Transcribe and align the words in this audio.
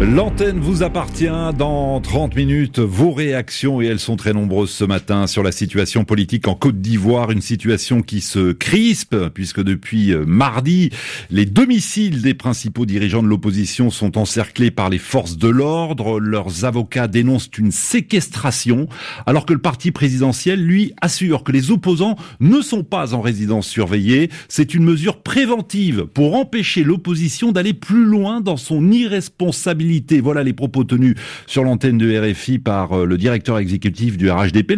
L'antenne 0.00 0.60
vous 0.60 0.82
appartient 0.82 1.28
dans 1.58 2.00
30 2.00 2.34
minutes. 2.34 2.78
Vos 2.78 3.12
réactions, 3.12 3.82
et 3.82 3.86
elles 3.86 4.00
sont 4.00 4.16
très 4.16 4.32
nombreuses 4.32 4.70
ce 4.70 4.84
matin, 4.84 5.26
sur 5.26 5.42
la 5.42 5.52
situation 5.52 6.04
politique 6.06 6.48
en 6.48 6.54
Côte 6.54 6.80
d'Ivoire. 6.80 7.30
Une 7.30 7.42
situation 7.42 8.00
qui 8.00 8.22
se 8.22 8.52
crispe, 8.52 9.14
puisque 9.34 9.62
depuis 9.62 10.12
euh, 10.12 10.24
mardi, 10.24 10.88
les 11.30 11.44
domiciles 11.44 12.22
des 12.22 12.32
principaux 12.32 12.86
dirigeants 12.86 13.22
de 13.22 13.28
l'opposition 13.28 13.90
sont 13.90 14.16
encerclés 14.16 14.70
par 14.70 14.88
les 14.88 14.98
forces 14.98 15.36
de 15.36 15.48
l'ordre. 15.48 16.18
Leurs 16.18 16.64
avocats 16.64 17.06
dénoncent 17.06 17.50
une 17.58 17.70
séquestration, 17.70 18.88
alors 19.26 19.44
que 19.44 19.52
le 19.52 19.60
parti 19.60 19.90
présidentiel, 19.90 20.64
lui, 20.64 20.94
assure 21.02 21.44
que 21.44 21.52
les 21.52 21.70
opposants 21.70 22.16
ne 22.40 22.62
sont 22.62 22.84
pas 22.84 23.12
en 23.12 23.20
résidence 23.20 23.68
surveillée. 23.68 24.30
C'est 24.48 24.72
une 24.72 24.84
mesure 24.84 25.22
préventive 25.22 26.06
pour 26.06 26.36
empêcher 26.36 26.84
l'opposition 26.84 27.52
d'aller 27.52 27.74
plus 27.74 28.06
loin 28.06 28.40
dans 28.40 28.56
son 28.56 28.90
irresponsabilité 28.90 29.89
voilà 30.22 30.42
les 30.42 30.52
propos 30.52 30.84
tenus 30.84 31.16
sur 31.46 31.64
l'antenne 31.64 31.98
de 31.98 32.18
RFI 32.18 32.58
par 32.58 32.92
euh, 32.92 33.04
le 33.04 33.18
directeur 33.18 33.58
exécutif 33.58 34.16
du 34.16 34.30
RHDP, 34.30 34.72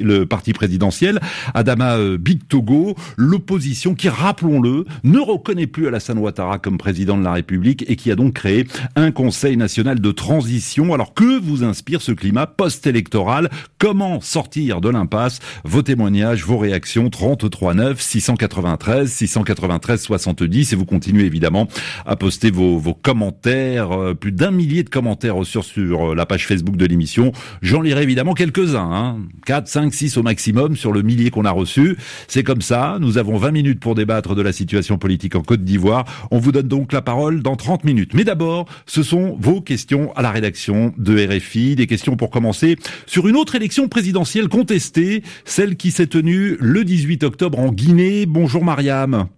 le, 0.00 0.24
parti 0.24 0.52
présidentiel, 0.52 1.20
Adama 1.54 1.96
euh, 1.96 2.18
Big 2.18 2.46
Togo, 2.48 2.94
l'opposition 3.16 3.94
qui, 3.94 4.08
rappelons-le, 4.08 4.84
ne 5.04 5.18
reconnaît 5.18 5.66
plus 5.66 5.86
Alassane 5.86 6.18
Ouattara 6.18 6.58
comme 6.58 6.78
président 6.78 7.16
de 7.16 7.24
la 7.24 7.32
République 7.32 7.84
et 7.88 7.96
qui 7.96 8.10
a 8.10 8.16
donc 8.16 8.34
créé 8.34 8.66
un 8.96 9.10
Conseil 9.10 9.56
national 9.56 10.00
de 10.00 10.10
transition. 10.12 10.92
Alors 10.94 11.14
que 11.14 11.40
vous 11.40 11.64
inspire 11.64 12.02
ce 12.02 12.12
climat 12.12 12.46
post-électoral? 12.46 13.50
Comment 13.78 14.20
sortir 14.20 14.80
de 14.80 14.88
l'impasse? 14.88 15.38
Vos 15.64 15.82
témoignages, 15.82 16.44
vos 16.44 16.58
réactions 16.58 17.10
33 17.10 17.74
9 17.74 18.00
693 18.00 19.10
693 19.10 20.00
70 20.00 20.72
et 20.72 20.76
vous 20.76 20.84
continuez 20.84 21.24
évidemment 21.24 21.68
à 22.04 22.16
poster 22.16 22.50
vos, 22.50 22.78
vos 22.78 22.94
commentaires. 22.94 23.92
Euh, 23.92 24.14
plus 24.14 24.32
d'un 24.32 24.50
millier 24.56 24.82
de 24.82 24.88
commentaires 24.88 25.44
sur, 25.44 25.64
sur 25.64 26.12
euh, 26.12 26.14
la 26.14 26.26
page 26.26 26.46
Facebook 26.46 26.76
de 26.76 26.86
l'émission. 26.86 27.32
J'en 27.62 27.80
lirai 27.80 28.02
évidemment 28.02 28.34
quelques-uns, 28.34 28.90
hein. 28.92 29.18
4, 29.44 29.68
5, 29.68 29.94
6 29.94 30.16
au 30.16 30.22
maximum 30.22 30.76
sur 30.76 30.92
le 30.92 31.02
millier 31.02 31.30
qu'on 31.30 31.44
a 31.44 31.50
reçu. 31.50 31.96
C'est 32.28 32.42
comme 32.42 32.62
ça, 32.62 32.98
nous 33.00 33.18
avons 33.18 33.36
20 33.36 33.50
minutes 33.52 33.80
pour 33.80 33.94
débattre 33.94 34.34
de 34.34 34.42
la 34.42 34.52
situation 34.52 34.98
politique 34.98 35.36
en 35.36 35.42
Côte 35.42 35.62
d'Ivoire. 35.62 36.04
On 36.30 36.38
vous 36.38 36.52
donne 36.52 36.68
donc 36.68 36.92
la 36.92 37.02
parole 37.02 37.42
dans 37.42 37.56
30 37.56 37.84
minutes. 37.84 38.14
Mais 38.14 38.24
d'abord, 38.24 38.66
ce 38.86 39.02
sont 39.02 39.36
vos 39.38 39.60
questions 39.60 40.12
à 40.14 40.22
la 40.22 40.30
rédaction 40.30 40.92
de 40.98 41.26
RFI, 41.26 41.76
des 41.76 41.86
questions 41.86 42.16
pour 42.16 42.30
commencer 42.30 42.76
sur 43.06 43.28
une 43.28 43.36
autre 43.36 43.54
élection 43.54 43.88
présidentielle 43.88 44.48
contestée, 44.48 45.22
celle 45.44 45.76
qui 45.76 45.90
s'est 45.90 46.06
tenue 46.06 46.56
le 46.60 46.84
18 46.84 47.24
octobre 47.24 47.58
en 47.58 47.72
Guinée. 47.72 48.26
Bonjour 48.26 48.64
Mariam. 48.64 49.28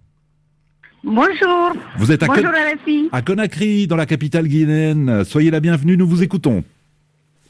Bonjour. 1.05 1.73
Vous 1.97 2.11
êtes 2.11 2.23
à, 2.23 2.27
Bonjour 2.27 2.51
à 3.13 3.23
Conakry, 3.23 3.87
dans 3.87 3.97
la 3.97 4.07
capitale 4.07 4.49
guinéenne. 4.49 5.25
Soyez 5.25 5.51
la 5.51 5.61
bienvenue, 5.61 5.97
nous 5.97 6.07
vous 6.07 6.23
écoutons. 6.23 6.65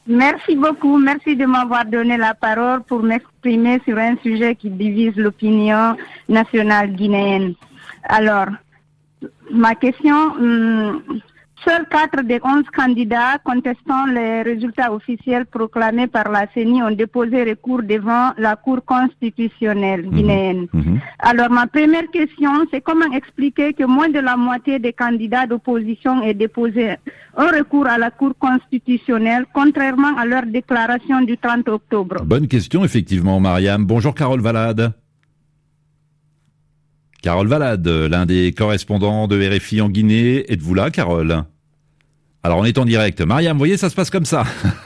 Merci 0.07 0.55
beaucoup. 0.55 0.97
Merci 0.97 1.35
de 1.35 1.45
m'avoir 1.45 1.85
donné 1.85 2.17
la 2.17 2.33
parole 2.33 2.81
pour 2.83 3.03
m'exprimer 3.03 3.79
sur 3.85 3.97
un 3.97 4.15
sujet 4.23 4.55
qui 4.55 4.69
divise 4.69 5.15
l'opinion 5.15 5.95
nationale 6.27 6.93
guinéenne. 6.93 7.53
Alors, 8.03 8.47
ma 9.51 9.75
question, 9.75 10.15
hum, 10.15 11.01
Seuls 11.65 11.87
quatre 11.89 12.23
des 12.23 12.39
onze 12.43 12.69
candidats 12.73 13.37
contestant 13.43 14.05
les 14.05 14.43
résultats 14.43 14.93
officiels 14.93 15.45
proclamés 15.45 16.07
par 16.07 16.31
la 16.31 16.47
CENI 16.53 16.81
ont 16.83 16.91
déposé 16.91 17.43
recours 17.43 17.83
devant 17.83 18.31
la 18.37 18.55
Cour 18.55 18.79
constitutionnelle 18.85 20.05
mhm. 20.05 20.11
guinéenne. 20.11 20.67
Mhm. 20.71 20.99
Alors 21.19 21.49
ma 21.49 21.67
première 21.67 22.09
question, 22.11 22.51
c'est 22.71 22.81
comment 22.81 23.11
expliquer 23.11 23.73
que 23.73 23.83
moins 23.83 24.09
de 24.09 24.19
la 24.19 24.37
moitié 24.37 24.79
des 24.79 24.93
candidats 24.93 25.47
d'opposition 25.47 26.21
aient 26.21 26.33
déposé 26.33 26.95
un 27.35 27.47
recours 27.47 27.87
à 27.87 27.97
la 27.97 28.11
Cour 28.11 28.33
constitutionnelle, 28.39 29.45
contrairement 29.53 30.17
à 30.17 30.25
leur 30.25 30.45
déclaration 30.45 31.21
du 31.21 31.37
30 31.37 31.67
octobre? 31.67 32.23
Bonne 32.23 32.47
question, 32.47 32.85
effectivement, 32.85 33.39
Mariam. 33.39 33.85
Bonjour, 33.85 34.15
Carole 34.15 34.41
Valade. 34.41 34.93
Carole 37.21 37.47
Valade, 37.47 37.85
l'un 37.85 38.25
des 38.25 38.53
correspondants 38.53 39.27
de 39.27 39.57
RFI 39.57 39.81
en 39.81 39.89
Guinée. 39.89 40.49
Êtes-vous 40.51 40.73
là, 40.73 40.89
Carole? 40.89 41.43
Alors 42.41 42.59
on 42.59 42.65
est 42.65 42.77
en 42.77 42.85
direct. 42.85 43.19
Mariam, 43.19 43.53
vous 43.53 43.59
voyez, 43.59 43.75
ça 43.75 43.89
se 43.89 43.95
passe 43.95 44.09
comme 44.09 44.23
ça. 44.23 44.45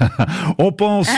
on 0.58 0.72
pense, 0.72 1.10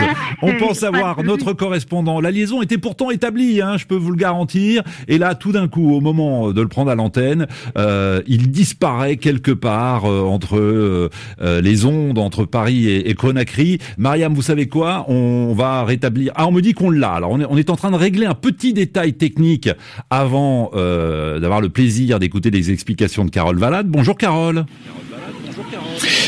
on 0.42 0.54
pense 0.60 0.84
avoir 0.84 1.24
notre 1.24 1.54
correspondant. 1.54 2.20
La 2.20 2.30
liaison 2.30 2.62
était 2.62 2.78
pourtant 2.78 3.10
établie, 3.10 3.62
hein, 3.62 3.78
je 3.78 3.86
peux 3.86 3.96
vous 3.96 4.12
le 4.12 4.18
garantir. 4.18 4.84
Et 5.08 5.18
là, 5.18 5.36
tout 5.36 5.54
d'un 5.54 5.70
coup, 5.70 5.94
au 5.94 6.02
moment 6.02 6.52
de 6.52 6.62
le 6.62 6.68
prendre 6.68 6.92
à 6.92 6.96
l'antenne, 6.96 7.48
euh, 7.78 8.22
il 8.28 8.52
disparaît 8.52 9.16
quelque 9.16 9.52
part 9.52 10.04
euh, 10.06 10.24
entre 10.24 10.58
euh, 10.58 11.10
les 11.40 11.86
ondes, 11.86 12.18
entre 12.18 12.44
Paris 12.44 12.90
et, 12.90 13.14
Conakry. 13.14 13.80
Mariam, 13.98 14.34
vous 14.34 14.42
savez 14.42 14.68
quoi? 14.68 15.06
On 15.08 15.54
va 15.54 15.86
rétablir. 15.86 16.34
Ah, 16.36 16.48
on 16.48 16.52
me 16.52 16.62
dit 16.62 16.74
qu'on 16.74 16.90
l'a. 16.90 17.14
Alors 17.14 17.32
on 17.32 17.40
est, 17.40 17.46
on 17.50 17.56
est 17.56 17.70
en 17.70 17.78
train 17.78 17.92
de 17.92 17.96
régler 17.96 18.26
un 18.26 18.34
petit 18.34 18.74
détail 18.74 19.14
technique 19.14 19.70
avant 20.10 20.72
d'avoir 20.74 21.62
le 21.62 21.70
plaisir 21.70 22.20
d'écouter 22.20 22.52
les 22.52 22.72
explications 22.72 23.24
de 23.24 23.30
Carole 23.30 23.58
Valade. 23.58 23.88
Bonjour 23.88 24.18
Carole. 24.18 24.66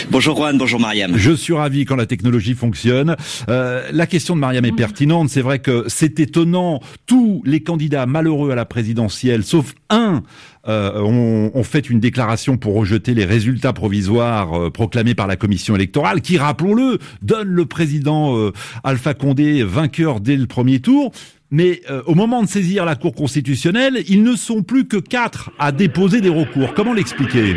Bonjour 0.09 0.35
Juan, 0.38 0.57
bonjour 0.57 0.79
Mariam. 0.79 1.17
Je 1.17 1.31
suis 1.31 1.53
ravi 1.53 1.85
quand 1.85 1.95
la 1.95 2.05
technologie 2.05 2.53
fonctionne. 2.53 3.15
Euh, 3.49 3.88
la 3.91 4.07
question 4.07 4.35
de 4.35 4.41
Mariam 4.41 4.65
est 4.65 4.71
pertinente. 4.71 5.29
C'est 5.29 5.41
vrai 5.41 5.59
que 5.59 5.85
c'est 5.88 6.19
étonnant. 6.19 6.79
Tous 7.05 7.41
les 7.45 7.61
candidats 7.61 8.05
malheureux 8.05 8.51
à 8.51 8.55
la 8.55 8.65
présidentielle, 8.65 9.43
sauf 9.43 9.73
un, 9.89 10.23
euh, 10.67 11.01
ont, 11.01 11.63
fait 11.63 11.89
une 11.89 12.01
déclaration 12.01 12.57
pour 12.57 12.75
rejeter 12.75 13.13
les 13.13 13.23
résultats 13.23 13.71
provisoires 13.71 14.53
euh, 14.53 14.69
proclamés 14.69 15.15
par 15.15 15.25
la 15.25 15.38
commission 15.38 15.75
électorale, 15.75 16.19
qui, 16.19 16.38
rappelons-le, 16.38 16.99
donne 17.21 17.47
le 17.47 17.65
président 17.65 18.38
euh, 18.38 18.51
Alpha 18.83 19.13
Condé 19.13 19.63
vainqueur 19.63 20.19
dès 20.19 20.35
le 20.35 20.45
premier 20.45 20.79
tour. 20.79 21.11
Mais 21.49 21.81
au 22.07 22.13
moment 22.13 22.44
de 22.44 22.49
saisir 22.49 22.83
la 22.83 22.95
Cour 22.95 23.15
constitutionnelle, 23.15 24.03
ils 24.09 24.21
ne 24.21 24.35
sont 24.35 24.63
plus 24.63 24.85
que 24.85 24.97
quatre 24.97 25.49
à 25.59 25.71
déposer 25.71 26.19
des 26.19 26.27
recours. 26.27 26.73
Comment 26.73 26.91
l'expliquer? 26.91 27.55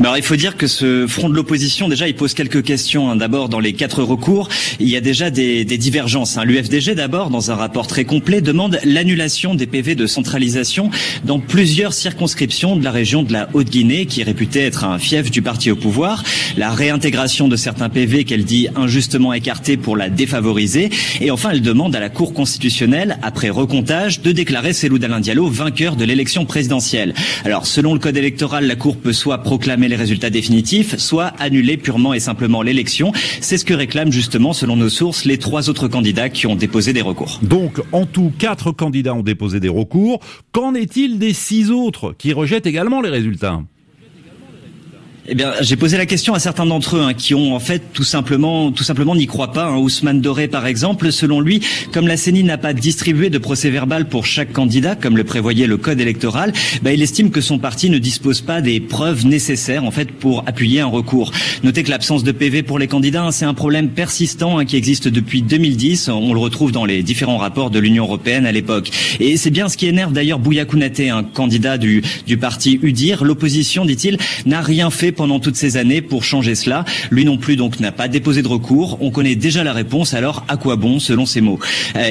Alors, 0.00 0.16
il 0.16 0.22
faut 0.22 0.36
dire 0.36 0.56
que 0.56 0.66
ce 0.66 1.06
front 1.06 1.28
de 1.28 1.34
l'opposition, 1.34 1.88
déjà, 1.88 2.08
il 2.08 2.14
pose 2.14 2.34
quelques 2.34 2.62
questions. 2.62 3.10
Hein. 3.10 3.16
D'abord, 3.16 3.48
dans 3.48 3.60
les 3.60 3.72
quatre 3.72 4.02
recours, 4.02 4.48
il 4.80 4.88
y 4.88 4.96
a 4.96 5.00
déjà 5.00 5.30
des, 5.30 5.64
des 5.64 5.78
divergences. 5.78 6.36
Hein. 6.36 6.44
L'UFDG, 6.44 6.94
d'abord, 6.94 7.30
dans 7.30 7.50
un 7.50 7.54
rapport 7.54 7.86
très 7.86 8.04
complet, 8.04 8.40
demande 8.40 8.78
l'annulation 8.84 9.54
des 9.54 9.66
PV 9.66 9.94
de 9.94 10.06
centralisation 10.06 10.90
dans 11.24 11.38
plusieurs 11.38 11.92
circonscriptions 11.92 12.76
de 12.76 12.84
la 12.84 12.90
région 12.90 13.22
de 13.22 13.32
la 13.32 13.48
Haute-Guinée, 13.52 14.06
qui 14.06 14.20
est 14.20 14.24
réputée 14.24 14.60
être 14.60 14.84
un 14.84 14.98
fief 14.98 15.30
du 15.30 15.42
parti 15.42 15.70
au 15.70 15.76
pouvoir, 15.76 16.22
la 16.56 16.70
réintégration 16.70 17.48
de 17.48 17.56
certains 17.56 17.88
PV 17.88 18.24
qu'elle 18.24 18.44
dit 18.44 18.68
injustement 18.76 19.32
écartés 19.32 19.76
pour 19.76 19.96
la 19.96 20.08
défavoriser, 20.08 20.90
et 21.20 21.30
enfin, 21.30 21.50
elle 21.50 21.62
demande 21.62 21.94
à 21.94 22.00
la 22.00 22.08
Cour 22.08 22.34
constitutionnelle, 22.34 23.18
après 23.22 23.50
recomptage, 23.50 24.20
de 24.20 24.32
déclarer 24.32 24.72
Cellou 24.72 24.98
Dalein 24.98 25.20
Diallo 25.20 25.48
vainqueur 25.48 25.96
de 25.96 26.04
l'élection 26.04 26.44
présidentielle. 26.44 27.14
Alors, 27.44 27.66
selon 27.66 27.94
le 27.94 28.00
code 28.00 28.16
électoral, 28.16 28.66
la 28.66 28.76
Cour 28.76 28.96
peut 28.96 29.12
soit 29.12 29.38
proclamer 29.38 29.81
les 29.88 29.96
résultats 29.96 30.30
définitifs, 30.30 30.96
soit 30.96 31.32
annuler 31.38 31.76
purement 31.76 32.14
et 32.14 32.20
simplement 32.20 32.62
l'élection. 32.62 33.12
C'est 33.40 33.58
ce 33.58 33.64
que 33.64 33.74
réclament 33.74 34.12
justement, 34.12 34.52
selon 34.52 34.76
nos 34.76 34.88
sources, 34.88 35.24
les 35.24 35.38
trois 35.38 35.68
autres 35.68 35.88
candidats 35.88 36.28
qui 36.28 36.46
ont 36.46 36.56
déposé 36.56 36.92
des 36.92 37.02
recours. 37.02 37.40
Donc, 37.42 37.80
en 37.92 38.06
tout, 38.06 38.32
quatre 38.38 38.72
candidats 38.72 39.14
ont 39.14 39.22
déposé 39.22 39.60
des 39.60 39.68
recours. 39.68 40.20
Qu'en 40.52 40.74
est-il 40.74 41.18
des 41.18 41.32
six 41.32 41.70
autres 41.70 42.14
qui 42.16 42.32
rejettent 42.32 42.66
également 42.66 43.00
les 43.00 43.10
résultats? 43.10 43.62
Eh 45.28 45.36
bien, 45.36 45.52
j'ai 45.60 45.76
posé 45.76 45.96
la 45.96 46.06
question 46.06 46.34
à 46.34 46.40
certains 46.40 46.66
d'entre 46.66 46.96
eux 46.96 47.00
hein, 47.00 47.14
qui 47.14 47.32
ont 47.32 47.54
en 47.54 47.60
fait 47.60 47.92
tout 47.92 48.02
simplement, 48.02 48.72
tout 48.72 48.82
simplement 48.82 49.14
n'y 49.14 49.28
croient 49.28 49.52
pas. 49.52 49.66
Hein. 49.66 49.76
Ousmane 49.76 50.20
Doré, 50.20 50.48
par 50.48 50.66
exemple, 50.66 51.12
selon 51.12 51.40
lui, 51.40 51.60
comme 51.92 52.08
la 52.08 52.16
CENI 52.16 52.42
n'a 52.42 52.58
pas 52.58 52.72
distribué 52.72 53.30
de 53.30 53.38
procès-verbal 53.38 54.08
pour 54.08 54.26
chaque 54.26 54.52
candidat, 54.52 54.96
comme 54.96 55.16
le 55.16 55.22
prévoyait 55.22 55.68
le 55.68 55.76
code 55.76 56.00
électoral, 56.00 56.52
bah, 56.82 56.92
il 56.92 57.00
estime 57.02 57.30
que 57.30 57.40
son 57.40 57.60
parti 57.60 57.88
ne 57.88 57.98
dispose 57.98 58.40
pas 58.40 58.60
des 58.60 58.80
preuves 58.80 59.24
nécessaires 59.24 59.84
en 59.84 59.92
fait 59.92 60.10
pour 60.10 60.42
appuyer 60.48 60.80
un 60.80 60.86
recours. 60.86 61.30
Notez 61.62 61.84
que 61.84 61.90
l'absence 61.90 62.24
de 62.24 62.32
PV 62.32 62.64
pour 62.64 62.80
les 62.80 62.88
candidats, 62.88 63.22
hein, 63.22 63.30
c'est 63.30 63.44
un 63.44 63.54
problème 63.54 63.90
persistant 63.90 64.58
hein, 64.58 64.64
qui 64.64 64.74
existe 64.74 65.06
depuis 65.06 65.42
2010. 65.42 66.08
On 66.08 66.34
le 66.34 66.40
retrouve 66.40 66.72
dans 66.72 66.84
les 66.84 67.04
différents 67.04 67.38
rapports 67.38 67.70
de 67.70 67.78
l'Union 67.78 68.04
européenne 68.04 68.44
à 68.44 68.50
l'époque. 68.50 68.90
Et 69.20 69.36
c'est 69.36 69.50
bien 69.50 69.68
ce 69.68 69.76
qui 69.76 69.86
énerve 69.86 70.12
d'ailleurs 70.12 70.40
Bouya 70.40 70.64
Kounate, 70.64 70.98
un 70.98 71.22
candidat 71.22 71.78
du, 71.78 72.02
du 72.26 72.38
parti 72.38 72.80
UDIR. 72.82 73.22
L'opposition, 73.22 73.84
dit-il, 73.84 74.18
n'a 74.46 74.60
rien 74.60 74.90
fait 74.90 75.11
pendant 75.12 75.40
toutes 75.40 75.56
ces 75.56 75.76
années 75.76 76.02
pour 76.02 76.24
changer 76.24 76.54
cela 76.54 76.84
Lui 77.10 77.24
non 77.24 77.36
plus 77.36 77.56
donc 77.56 77.80
n'a 77.80 77.92
pas 77.92 78.08
déposé 78.08 78.42
de 78.42 78.48
recours. 78.48 78.98
On 79.00 79.10
connaît 79.10 79.36
déjà 79.36 79.62
la 79.64 79.72
réponse. 79.72 80.14
Alors 80.14 80.44
à 80.48 80.56
quoi 80.56 80.76
bon 80.76 80.98
selon 80.98 81.26
ses 81.26 81.40
mots? 81.40 81.58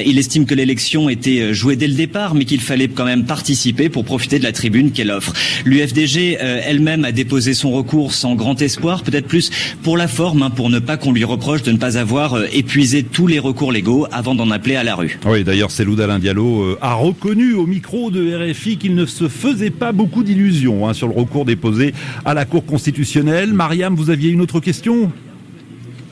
Il 0.06 0.18
estime 0.18 0.46
que 0.46 0.54
l'élection 0.54 1.08
était 1.08 1.52
jouée 1.52 1.76
dès 1.76 1.86
le 1.86 1.94
départ, 1.94 2.34
mais 2.34 2.44
qu'il 2.44 2.60
fallait 2.60 2.88
quand 2.88 3.04
même 3.04 3.24
participer 3.24 3.88
pour 3.88 4.04
profiter 4.04 4.38
de 4.38 4.44
la 4.44 4.52
tribune 4.52 4.92
qu'elle 4.92 5.10
offre. 5.10 5.32
L'UFDG 5.64 6.38
elle-même 6.40 7.04
a 7.04 7.12
déposé 7.12 7.54
son 7.54 7.70
recours 7.72 8.12
sans 8.14 8.34
grand 8.34 8.60
espoir, 8.62 9.02
peut-être 9.02 9.26
plus 9.26 9.50
pour 9.82 9.96
la 9.96 10.08
forme, 10.08 10.42
hein, 10.42 10.50
pour 10.50 10.70
ne 10.70 10.78
pas 10.78 10.96
qu'on 10.96 11.12
lui 11.12 11.24
reproche 11.24 11.62
de 11.62 11.72
ne 11.72 11.78
pas 11.78 11.98
avoir 11.98 12.42
épuisé 12.52 13.02
tous 13.02 13.26
les 13.26 13.38
recours 13.38 13.72
légaux 13.72 14.06
avant 14.12 14.34
d'en 14.34 14.50
appeler 14.50 14.76
à 14.76 14.84
la 14.84 14.94
rue. 14.94 15.18
Oui, 15.26 15.44
d'ailleurs, 15.44 15.70
Célou 15.70 16.00
Alain 16.00 16.18
Diallo 16.18 16.76
a 16.80 16.94
reconnu 16.94 17.54
au 17.54 17.66
micro 17.66 18.10
de 18.10 18.50
RFI 18.50 18.76
qu'il 18.76 18.94
ne 18.94 19.06
se 19.06 19.28
faisait 19.28 19.70
pas 19.70 19.92
beaucoup 19.92 20.22
d'illusions 20.22 20.88
hein, 20.88 20.94
sur 20.94 21.08
le 21.08 21.14
recours 21.14 21.44
déposé 21.44 21.94
à 22.24 22.34
la 22.34 22.44
Cour 22.44 22.64
constitutionnelle. 22.64 22.91
Mariam, 23.52 23.94
vous 23.94 24.10
aviez 24.10 24.30
une 24.30 24.40
autre 24.40 24.60
question? 24.60 25.12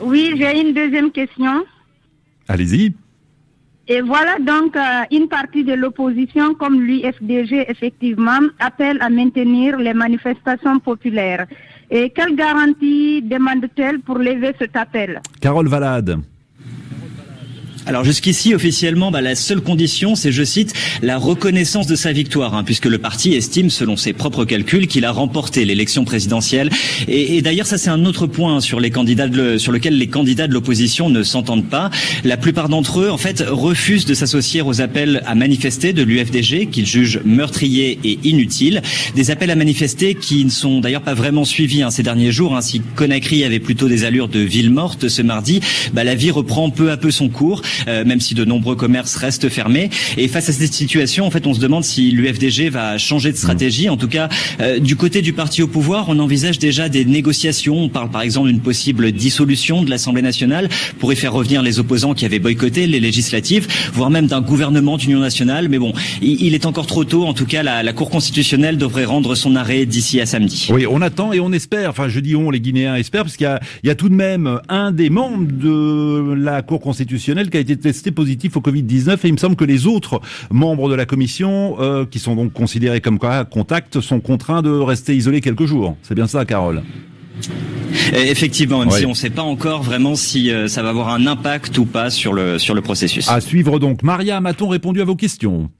Oui, 0.00 0.34
j'ai 0.36 0.60
une 0.60 0.72
deuxième 0.74 1.10
question. 1.10 1.64
Allez-y. 2.48 2.94
Et 3.88 4.02
voilà 4.02 4.38
donc 4.38 4.76
euh, 4.76 4.80
une 5.10 5.28
partie 5.28 5.64
de 5.64 5.72
l'opposition, 5.72 6.54
comme 6.54 6.80
l'UFDG 6.80 7.66
effectivement, 7.68 8.40
appelle 8.60 8.98
à 9.00 9.10
maintenir 9.10 9.78
les 9.78 9.94
manifestations 9.94 10.78
populaires. 10.78 11.46
Et 11.90 12.10
quelle 12.10 12.36
garantie 12.36 13.20
demande-t-elle 13.20 13.98
pour 14.00 14.18
lever 14.18 14.52
cet 14.60 14.76
appel? 14.76 15.20
Carole 15.40 15.66
Valade. 15.66 16.20
Alors 17.90 18.04
jusqu'ici, 18.04 18.54
officiellement, 18.54 19.10
bah, 19.10 19.20
la 19.20 19.34
seule 19.34 19.60
condition, 19.60 20.14
c'est, 20.14 20.30
je 20.30 20.44
cite, 20.44 20.74
la 21.02 21.18
reconnaissance 21.18 21.88
de 21.88 21.96
sa 21.96 22.12
victoire, 22.12 22.54
hein, 22.54 22.62
puisque 22.62 22.86
le 22.86 22.98
parti 22.98 23.34
estime, 23.34 23.68
selon 23.68 23.96
ses 23.96 24.12
propres 24.12 24.44
calculs, 24.44 24.86
qu'il 24.86 25.04
a 25.04 25.10
remporté 25.10 25.64
l'élection 25.64 26.04
présidentielle. 26.04 26.70
Et, 27.08 27.36
et 27.36 27.42
d'ailleurs, 27.42 27.66
ça 27.66 27.78
c'est 27.78 27.90
un 27.90 28.04
autre 28.04 28.28
point 28.28 28.60
sur 28.60 28.78
les 28.78 28.92
candidats 28.92 29.26
de, 29.26 29.58
sur 29.58 29.72
lequel 29.72 29.98
les 29.98 30.06
candidats 30.06 30.46
de 30.46 30.54
l'opposition 30.54 31.10
ne 31.10 31.24
s'entendent 31.24 31.68
pas. 31.68 31.90
La 32.22 32.36
plupart 32.36 32.68
d'entre 32.68 33.00
eux, 33.00 33.10
en 33.10 33.18
fait, 33.18 33.42
refusent 33.44 34.04
de 34.04 34.14
s'associer 34.14 34.62
aux 34.62 34.80
appels 34.80 35.24
à 35.26 35.34
manifester 35.34 35.92
de 35.92 36.04
l'UFDG, 36.04 36.68
qu'ils 36.70 36.86
jugent 36.86 37.18
meurtriers 37.24 37.98
et 38.04 38.20
inutiles. 38.22 38.82
Des 39.16 39.32
appels 39.32 39.50
à 39.50 39.56
manifester 39.56 40.14
qui 40.14 40.44
ne 40.44 40.50
sont 40.50 40.78
d'ailleurs 40.78 41.02
pas 41.02 41.14
vraiment 41.14 41.44
suivis 41.44 41.82
hein, 41.82 41.90
ces 41.90 42.04
derniers 42.04 42.30
jours. 42.30 42.54
Hein. 42.54 42.60
Si 42.60 42.82
Conakry 42.94 43.42
avait 43.42 43.58
plutôt 43.58 43.88
des 43.88 44.04
allures 44.04 44.28
de 44.28 44.38
ville 44.38 44.70
morte 44.70 45.08
ce 45.08 45.22
mardi, 45.22 45.58
bah, 45.92 46.04
la 46.04 46.14
vie 46.14 46.30
reprend 46.30 46.70
peu 46.70 46.92
à 46.92 46.96
peu 46.96 47.10
son 47.10 47.28
cours. 47.28 47.62
Euh, 47.88 48.04
même 48.04 48.20
si 48.20 48.34
de 48.34 48.44
nombreux 48.44 48.76
commerces 48.76 49.16
restent 49.16 49.48
fermés. 49.48 49.90
Et 50.16 50.28
face 50.28 50.48
à 50.48 50.52
cette 50.52 50.72
situation, 50.72 51.26
en 51.26 51.30
fait, 51.30 51.46
on 51.46 51.54
se 51.54 51.60
demande 51.60 51.84
si 51.84 52.10
l'UFDG 52.10 52.68
va 52.70 52.98
changer 52.98 53.32
de 53.32 53.36
stratégie. 53.36 53.88
En 53.88 53.96
tout 53.96 54.08
cas, 54.08 54.28
euh, 54.60 54.78
du 54.78 54.96
côté 54.96 55.22
du 55.22 55.32
parti 55.32 55.62
au 55.62 55.68
pouvoir, 55.68 56.08
on 56.08 56.18
envisage 56.18 56.58
déjà 56.58 56.88
des 56.88 57.04
négociations. 57.04 57.76
On 57.76 57.88
parle 57.88 58.10
par 58.10 58.22
exemple 58.22 58.48
d'une 58.48 58.60
possible 58.60 59.12
dissolution 59.12 59.82
de 59.82 59.90
l'Assemblée 59.90 60.22
nationale 60.22 60.68
pour 60.98 61.12
y 61.12 61.16
faire 61.16 61.32
revenir 61.32 61.62
les 61.62 61.78
opposants 61.78 62.14
qui 62.14 62.24
avaient 62.24 62.38
boycotté 62.38 62.86
les 62.86 63.00
législatives, 63.00 63.66
voire 63.92 64.10
même 64.10 64.26
d'un 64.26 64.40
gouvernement 64.40 64.96
d'union 64.96 65.20
nationale. 65.20 65.68
Mais 65.68 65.78
bon, 65.78 65.92
il, 66.22 66.54
est 66.54 66.66
encore 66.66 66.86
trop 66.86 67.04
tôt. 67.04 67.24
En 67.24 67.34
tout 67.34 67.46
cas, 67.46 67.62
la, 67.62 67.82
la 67.82 67.92
Cour 67.92 68.10
constitutionnelle 68.10 68.76
devrait 68.76 69.04
rendre 69.04 69.34
son 69.34 69.56
arrêt 69.56 69.86
d'ici 69.86 70.20
à 70.20 70.26
samedi. 70.26 70.68
Oui, 70.70 70.86
on 70.86 71.02
attend 71.02 71.32
et 71.32 71.40
on 71.40 71.52
espère. 71.52 71.90
Enfin, 71.90 72.08
je 72.08 72.20
dis 72.20 72.36
on, 72.36 72.50
les 72.50 72.60
Guinéens 72.60 72.96
espèrent, 72.96 73.24
parce 73.24 73.36
qu'il 73.36 73.46
y 73.46 73.50
il 73.82 73.88
y 73.88 73.90
a 73.90 73.94
tout 73.94 74.08
de 74.08 74.14
même 74.14 74.60
un 74.68 74.92
des 74.92 75.10
membres 75.10 75.46
de 75.50 76.34
la 76.34 76.62
Cour 76.62 76.80
constitutionnelle 76.80 77.50
qui 77.50 77.56
a 77.56 77.60
été 77.60 77.69
testé 77.76 78.10
positif 78.10 78.56
au 78.56 78.60
Covid-19 78.60 79.12
et 79.24 79.28
il 79.28 79.32
me 79.32 79.38
semble 79.38 79.56
que 79.56 79.64
les 79.64 79.86
autres 79.86 80.20
membres 80.50 80.88
de 80.88 80.94
la 80.94 81.06
commission, 81.06 81.76
euh, 81.80 82.04
qui 82.04 82.18
sont 82.18 82.36
donc 82.36 82.52
considérés 82.52 83.00
comme 83.00 83.18
contact, 83.18 84.00
sont 84.00 84.20
contraints 84.20 84.62
de 84.62 84.70
rester 84.70 85.14
isolés 85.14 85.40
quelques 85.40 85.66
jours. 85.66 85.96
C'est 86.02 86.14
bien 86.14 86.26
ça, 86.26 86.44
Carole? 86.44 86.82
Effectivement, 88.12 88.80
même 88.80 88.90
si 88.90 89.06
on 89.06 89.10
ne 89.10 89.14
sait 89.14 89.30
pas 89.30 89.42
encore 89.42 89.82
vraiment 89.82 90.14
si 90.14 90.50
euh, 90.50 90.68
ça 90.68 90.82
va 90.82 90.90
avoir 90.90 91.08
un 91.08 91.26
impact 91.26 91.76
ou 91.78 91.84
pas 91.84 92.10
sur 92.10 92.32
le 92.32 92.58
sur 92.58 92.74
le 92.74 92.82
processus. 92.82 93.28
À 93.28 93.40
suivre 93.40 93.78
donc. 93.78 94.02
Maria, 94.02 94.40
a-t-on 94.44 94.68
répondu 94.68 95.00
à 95.00 95.04
vos 95.04 95.16
questions? 95.16 95.70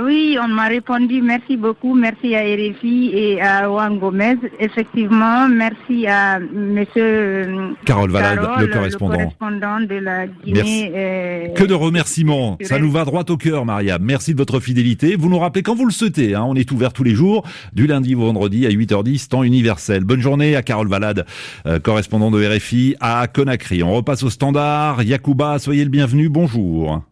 Oui, 0.00 0.36
on 0.42 0.48
m'a 0.48 0.66
répondu. 0.66 1.22
Merci 1.22 1.56
beaucoup. 1.56 1.94
Merci 1.94 2.34
à 2.34 2.40
RFI 2.40 3.10
et 3.14 3.40
à 3.40 3.64
Juan 3.64 3.98
Gomez. 3.98 4.36
Effectivement, 4.60 5.48
merci 5.48 6.06
à 6.06 6.38
Monsieur 6.38 7.02
euh, 7.02 7.72
Carole 7.84 8.10
Valade, 8.10 8.40
le, 8.60 8.66
correspondant. 8.66 9.80
de 9.80 9.94
la 9.94 10.26
Guinée. 10.26 10.92
Euh, 10.94 11.48
que 11.54 11.64
de 11.64 11.74
remerciements. 11.74 12.58
Ça 12.62 12.78
nous 12.78 12.90
va 12.90 13.04
droit 13.04 13.24
au 13.28 13.36
cœur, 13.36 13.64
Maria. 13.64 13.98
Merci 13.98 14.32
de 14.32 14.38
votre 14.38 14.60
fidélité. 14.60 15.16
Vous 15.16 15.30
nous 15.30 15.38
rappelez 15.38 15.62
quand 15.62 15.74
vous 15.74 15.86
le 15.86 15.92
souhaitez. 15.92 16.34
Hein. 16.34 16.44
On 16.46 16.54
est 16.54 16.70
ouvert 16.72 16.92
tous 16.92 17.04
les 17.04 17.14
jours, 17.14 17.44
du 17.72 17.86
lundi 17.86 18.14
au 18.14 18.20
vendredi 18.20 18.66
à 18.66 18.70
8h10, 18.70 19.28
temps 19.28 19.42
universel. 19.44 20.04
Bonne 20.04 20.20
journée 20.20 20.56
à 20.56 20.62
Carole 20.62 20.88
Valade, 20.88 21.24
euh, 21.66 21.78
correspondant 21.78 22.30
de 22.30 22.44
RFI 22.44 22.96
à 23.00 23.26
Conakry. 23.28 23.82
On 23.82 23.94
repasse 23.94 24.22
au 24.22 24.30
standard. 24.30 25.02
Yacouba, 25.02 25.58
soyez 25.58 25.84
le 25.84 25.90
bienvenu. 25.90 26.28
Bonjour. 26.28 27.02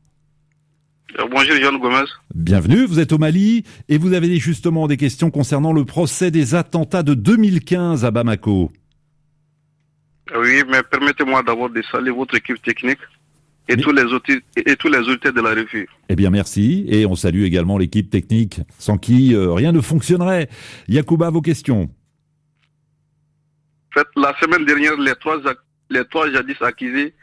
Euh, 1.19 1.27
bonjour 1.31 1.56
Jean 1.56 1.79
Gomez. 1.79 2.05
Bienvenue, 2.35 2.87
vous 2.87 2.99
êtes 2.99 3.12
au 3.12 3.19
Mali 3.19 3.65
et 3.89 3.99
vous 3.99 4.15
avez 4.15 4.37
justement 4.39 4.89
des 4.89 4.97
questions 4.97 5.31
concernant 5.31 5.73
le 5.73 5.85
procès 5.85 6.31
des 6.31 6.55
attentats 6.55 7.03
de 7.03 7.15
2015 7.15 8.05
à 8.05 8.11
Bamako. 8.11 8.73
Oui, 10.35 10.62
mais 10.69 10.83
permettez-moi 10.91 11.43
d'abord 11.43 11.71
de 11.71 11.83
saluer 11.83 12.11
votre 12.11 12.35
équipe 12.35 12.61
technique 12.62 12.99
et, 13.69 13.77
tous 13.77 13.93
les 13.93 14.05
et 14.56 14.77
tous 14.77 14.89
les 14.89 14.99
auditeurs 14.99 15.33
de 15.33 15.41
la 15.41 15.51
revue. 15.51 15.89
Eh 16.09 16.17
bien, 16.17 16.31
merci. 16.31 16.85
Et 16.89 17.07
on 17.07 17.15
salue 17.15 17.43
également 17.43 17.79
l'équipe 17.79 18.11
technique, 18.11 18.61
sans 18.79 18.99
qui 18.99 19.35
euh, 19.35 19.53
rien 19.53 19.73
ne 19.73 19.81
fonctionnerait. 19.81 20.49
Yacouba, 20.89 21.31
vos 21.31 21.43
questions. 21.43 21.91
fait, 23.93 24.07
la 24.17 24.35
semaine 24.41 24.65
dernière, 24.65 24.97
les 24.99 25.15
trois, 25.15 25.39
les 25.91 26.05
trois 26.07 26.31
jadis 26.31 26.61
accusés 26.61 27.15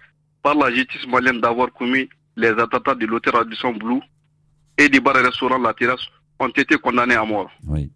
par 0.42 0.56
la 0.56 0.72
justice 0.74 1.06
malienne 1.08 1.42
d'avoir 1.42 1.72
commis 1.74 2.08
les 2.42 2.60
attentats 2.60 2.96
de 2.96 3.06
l'hôtel 3.06 3.36
Radisson 3.36 3.72
Blue 3.74 4.02
et 4.78 4.90
du 4.90 5.00
bar 5.00 5.18
et 5.18 5.22
restaurant 5.22 5.60
La 5.60 5.74
Terrasse 5.74 6.06
ont 6.40 6.50
été 6.50 6.78
condamnés 6.78 7.16
à 7.16 7.24
mort. 7.24 7.52
Oui. 7.68 7.92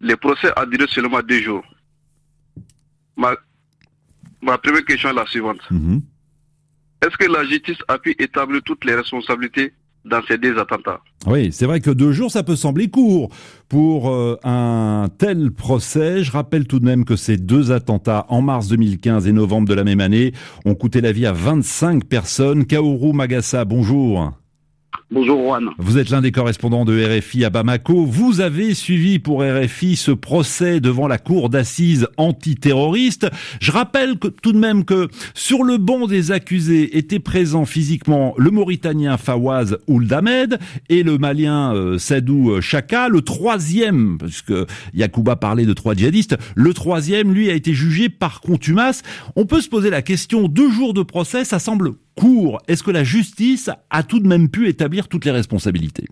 Le 0.00 0.16
procès 0.16 0.50
a 0.56 0.64
duré 0.64 0.86
seulement 0.88 1.20
deux 1.22 1.40
jours. 1.42 1.64
Ma, 3.16 3.34
ma 4.40 4.56
première 4.58 4.84
question 4.84 5.10
est 5.10 5.14
la 5.14 5.26
suivante. 5.26 5.60
Mhm. 5.70 6.02
Est-ce 7.02 7.16
que 7.16 7.30
la 7.30 7.44
justice 7.44 7.78
a 7.88 7.98
pu 7.98 8.14
établir 8.18 8.62
toutes 8.64 8.84
les 8.84 8.94
responsabilités 8.94 9.72
Oui, 11.26 11.50
c'est 11.52 11.66
vrai 11.66 11.80
que 11.80 11.90
deux 11.90 12.12
jours, 12.12 12.30
ça 12.30 12.42
peut 12.42 12.56
sembler 12.56 12.88
court 12.88 13.30
pour 13.68 14.10
euh, 14.10 14.36
un 14.44 15.08
tel 15.18 15.50
procès. 15.50 16.22
Je 16.22 16.32
rappelle 16.32 16.66
tout 16.66 16.80
de 16.80 16.84
même 16.84 17.04
que 17.04 17.16
ces 17.16 17.36
deux 17.36 17.72
attentats, 17.72 18.24
en 18.28 18.40
mars 18.40 18.68
2015 18.68 19.26
et 19.26 19.32
novembre 19.32 19.68
de 19.68 19.74
la 19.74 19.84
même 19.84 20.00
année, 20.00 20.32
ont 20.64 20.74
coûté 20.74 21.00
la 21.00 21.12
vie 21.12 21.26
à 21.26 21.32
25 21.32 22.04
personnes. 22.04 22.64
Kaoru 22.64 23.12
Magassa, 23.12 23.64
bonjour. 23.64 24.32
Bonjour 25.10 25.42
Juan. 25.42 25.70
Vous 25.78 25.96
êtes 25.96 26.10
l'un 26.10 26.20
des 26.20 26.32
correspondants 26.32 26.84
de 26.84 27.18
RFI 27.18 27.46
à 27.46 27.48
Bamako. 27.48 28.04
Vous 28.04 28.42
avez 28.42 28.74
suivi 28.74 29.18
pour 29.18 29.42
RFI 29.42 29.96
ce 29.96 30.10
procès 30.10 30.80
devant 30.80 31.08
la 31.08 31.16
cour 31.16 31.48
d'assises 31.48 32.06
antiterroriste. 32.18 33.26
Je 33.58 33.72
rappelle 33.72 34.18
que, 34.18 34.28
tout 34.28 34.52
de 34.52 34.58
même 34.58 34.84
que 34.84 35.08
sur 35.32 35.64
le 35.64 35.78
banc 35.78 36.08
des 36.08 36.30
accusés 36.30 36.98
étaient 36.98 37.20
présents 37.20 37.64
physiquement 37.64 38.34
le 38.36 38.50
Mauritanien 38.50 39.16
Fawaz 39.16 39.78
Ouldamed 39.86 40.58
et 40.90 41.02
le 41.02 41.16
Malien 41.16 41.74
euh, 41.74 41.96
Sadou 41.96 42.60
Chaka. 42.60 43.08
Le 43.08 43.22
troisième, 43.22 44.18
puisque 44.18 44.52
Yacouba 44.92 45.36
parlait 45.36 45.64
de 45.64 45.72
trois 45.72 45.94
djihadistes, 45.94 46.36
le 46.54 46.74
troisième, 46.74 47.32
lui, 47.32 47.48
a 47.48 47.54
été 47.54 47.72
jugé 47.72 48.10
par 48.10 48.42
contumace. 48.42 49.02
On 49.36 49.46
peut 49.46 49.62
se 49.62 49.70
poser 49.70 49.88
la 49.88 50.02
question, 50.02 50.48
deux 50.48 50.70
jours 50.70 50.92
de 50.92 51.02
procès, 51.02 51.46
ça 51.46 51.58
semble 51.58 51.92
court, 52.18 52.60
est-ce 52.66 52.82
que 52.82 52.90
la 52.90 53.04
justice 53.04 53.70
a 53.90 54.02
tout 54.02 54.18
de 54.18 54.26
même 54.26 54.48
pu 54.48 54.68
établir 54.68 55.08
toutes 55.08 55.24
les 55.24 55.30
responsabilités? 55.30 56.06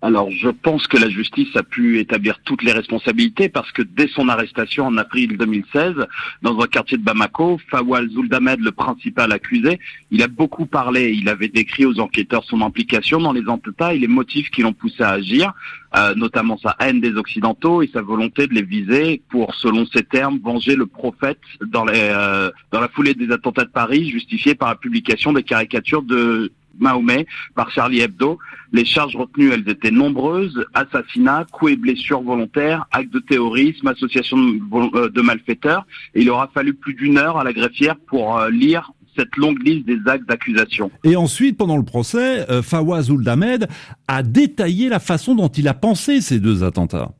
Alors, 0.00 0.30
je 0.30 0.48
pense 0.48 0.86
que 0.86 0.96
la 0.96 1.08
justice 1.08 1.56
a 1.56 1.64
pu 1.64 1.98
établir 1.98 2.38
toutes 2.44 2.62
les 2.62 2.70
responsabilités 2.70 3.48
parce 3.48 3.72
que 3.72 3.82
dès 3.82 4.06
son 4.06 4.28
arrestation 4.28 4.86
en 4.86 4.96
avril 4.96 5.36
2016, 5.36 5.94
dans 6.42 6.60
un 6.60 6.66
quartier 6.68 6.98
de 6.98 7.02
Bamako, 7.02 7.58
Fawal 7.68 8.08
Zuldamed, 8.08 8.60
le 8.60 8.70
principal 8.70 9.32
accusé, 9.32 9.80
il 10.12 10.22
a 10.22 10.28
beaucoup 10.28 10.66
parlé. 10.66 11.10
Il 11.10 11.28
avait 11.28 11.48
décrit 11.48 11.84
aux 11.84 11.98
enquêteurs 11.98 12.44
son 12.44 12.62
implication 12.62 13.20
dans 13.20 13.32
les 13.32 13.42
attentats 13.42 13.92
et 13.92 13.98
les 13.98 14.06
motifs 14.06 14.50
qui 14.50 14.62
l'ont 14.62 14.72
poussé 14.72 15.02
à 15.02 15.10
agir, 15.10 15.52
euh, 15.96 16.14
notamment 16.14 16.58
sa 16.58 16.76
haine 16.78 17.00
des 17.00 17.16
Occidentaux 17.16 17.82
et 17.82 17.90
sa 17.92 18.00
volonté 18.00 18.46
de 18.46 18.54
les 18.54 18.62
viser 18.62 19.20
pour, 19.30 19.52
selon 19.56 19.84
ses 19.86 20.04
termes, 20.04 20.38
venger 20.38 20.76
le 20.76 20.86
prophète 20.86 21.40
dans, 21.60 21.86
euh, 21.88 22.50
dans 22.70 22.80
la 22.80 22.88
foulée 22.88 23.14
des 23.14 23.32
attentats 23.32 23.64
de 23.64 23.70
Paris, 23.70 24.08
justifiés 24.08 24.54
par 24.54 24.68
la 24.68 24.76
publication 24.76 25.32
des 25.32 25.42
caricatures 25.42 26.02
de 26.02 26.52
Mahomet 26.78 27.26
par 27.54 27.70
Charlie 27.70 28.00
Hebdo. 28.00 28.38
Les 28.72 28.84
charges 28.84 29.16
retenues, 29.16 29.50
elles 29.52 29.68
étaient 29.68 29.90
nombreuses. 29.90 30.64
Assassinat, 30.74 31.46
coups 31.50 31.72
et 31.72 31.76
blessures 31.76 32.22
volontaires, 32.22 32.86
actes 32.92 33.12
de 33.12 33.20
terrorisme, 33.20 33.86
association 33.86 34.36
de 34.36 35.18
euh, 35.18 35.22
malfaiteurs. 35.22 35.86
Et 36.14 36.22
il 36.22 36.30
aura 36.30 36.50
fallu 36.52 36.74
plus 36.74 36.94
d'une 36.94 37.18
heure 37.18 37.38
à 37.38 37.44
la 37.44 37.52
greffière 37.52 37.96
pour 38.06 38.38
euh, 38.38 38.50
lire 38.50 38.92
cette 39.16 39.36
longue 39.36 39.62
liste 39.62 39.86
des 39.86 39.98
actes 40.06 40.28
d'accusation. 40.28 40.90
Et 41.04 41.16
ensuite, 41.16 41.56
pendant 41.56 41.76
le 41.76 41.84
procès, 41.84 42.48
euh, 42.50 42.62
Fawaz 42.62 43.10
Ouldamed 43.10 43.68
a 44.06 44.22
détaillé 44.22 44.88
la 44.88 45.00
façon 45.00 45.34
dont 45.34 45.48
il 45.48 45.66
a 45.66 45.74
pensé 45.74 46.20
ces 46.20 46.38
deux 46.38 46.62
attentats. 46.62 47.10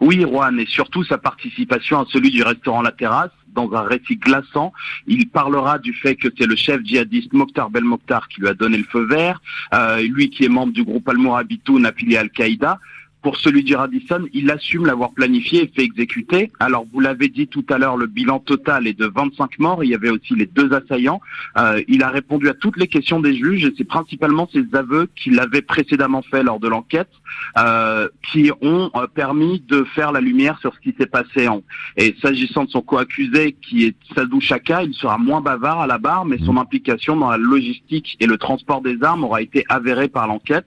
Oui, 0.00 0.20
Juan, 0.20 0.58
et 0.58 0.66
surtout 0.66 1.04
sa 1.04 1.18
participation 1.18 2.00
à 2.00 2.04
celui 2.10 2.30
du 2.30 2.42
restaurant 2.42 2.82
La 2.82 2.92
Terrasse, 2.92 3.30
dans 3.56 3.72
un 3.72 3.82
récit 3.82 4.16
glaçant. 4.16 4.72
Il 5.06 5.28
parlera 5.28 5.78
du 5.78 5.92
fait 5.92 6.14
que 6.14 6.28
c'est 6.38 6.46
le 6.46 6.54
chef 6.54 6.80
djihadiste 6.84 7.32
Mokhtar 7.32 7.70
Bel 7.70 7.84
Mokhtar 7.84 8.28
qui 8.28 8.40
lui 8.40 8.48
a 8.48 8.54
donné 8.54 8.76
le 8.76 8.84
feu 8.84 9.04
vert, 9.06 9.40
euh, 9.74 10.00
lui 10.02 10.30
qui 10.30 10.44
est 10.44 10.48
membre 10.48 10.72
du 10.72 10.84
groupe 10.84 11.08
Al-Mourabitoun 11.08 11.84
affilié 11.84 12.18
à 12.18 12.20
Al-Qaïda. 12.20 12.78
Pour 13.22 13.36
celui 13.38 13.64
du 13.64 13.74
Radisson, 13.74 14.26
il 14.32 14.50
assume 14.50 14.86
l'avoir 14.86 15.12
planifié 15.12 15.64
et 15.64 15.72
fait 15.74 15.82
exécuter. 15.82 16.52
Alors, 16.60 16.86
vous 16.92 17.00
l'avez 17.00 17.28
dit 17.28 17.48
tout 17.48 17.64
à 17.70 17.78
l'heure, 17.78 17.96
le 17.96 18.06
bilan 18.06 18.38
total 18.38 18.86
est 18.86 18.98
de 18.98 19.06
25 19.06 19.58
morts. 19.58 19.82
Il 19.82 19.90
y 19.90 19.94
avait 19.94 20.10
aussi 20.10 20.34
les 20.34 20.46
deux 20.46 20.72
assaillants. 20.72 21.20
Euh, 21.58 21.82
il 21.88 22.02
a 22.02 22.10
répondu 22.10 22.48
à 22.48 22.54
toutes 22.54 22.76
les 22.76 22.86
questions 22.86 23.18
des 23.18 23.34
juges 23.34 23.64
et 23.64 23.72
c'est 23.76 23.84
principalement 23.84 24.48
ses 24.52 24.64
aveux 24.74 25.08
qu'il 25.16 25.40
avait 25.40 25.62
précédemment 25.62 26.22
fait 26.22 26.42
lors 26.42 26.60
de 26.60 26.68
l'enquête 26.68 27.10
euh, 27.58 28.08
qui 28.30 28.52
ont 28.60 28.90
euh, 28.94 29.06
permis 29.08 29.60
de 29.60 29.84
faire 29.94 30.12
la 30.12 30.20
lumière 30.20 30.58
sur 30.60 30.72
ce 30.74 30.80
qui 30.80 30.94
s'est 30.98 31.06
passé. 31.06 31.48
En... 31.48 31.62
Et 31.96 32.14
s'agissant 32.22 32.64
de 32.64 32.70
son 32.70 32.82
co-accusé, 32.82 33.56
qui 33.60 33.86
est 33.86 33.96
Sadou 34.14 34.40
Chaka, 34.40 34.84
il 34.84 34.94
sera 34.94 35.18
moins 35.18 35.40
bavard 35.40 35.80
à 35.80 35.86
la 35.86 35.98
barre, 35.98 36.26
mais 36.26 36.38
son 36.38 36.56
implication 36.56 37.16
dans 37.16 37.30
la 37.30 37.38
logistique 37.38 38.16
et 38.20 38.26
le 38.26 38.38
transport 38.38 38.82
des 38.82 39.02
armes 39.02 39.24
aura 39.24 39.42
été 39.42 39.64
avérée 39.68 40.08
par 40.08 40.26
l'enquête. 40.26 40.66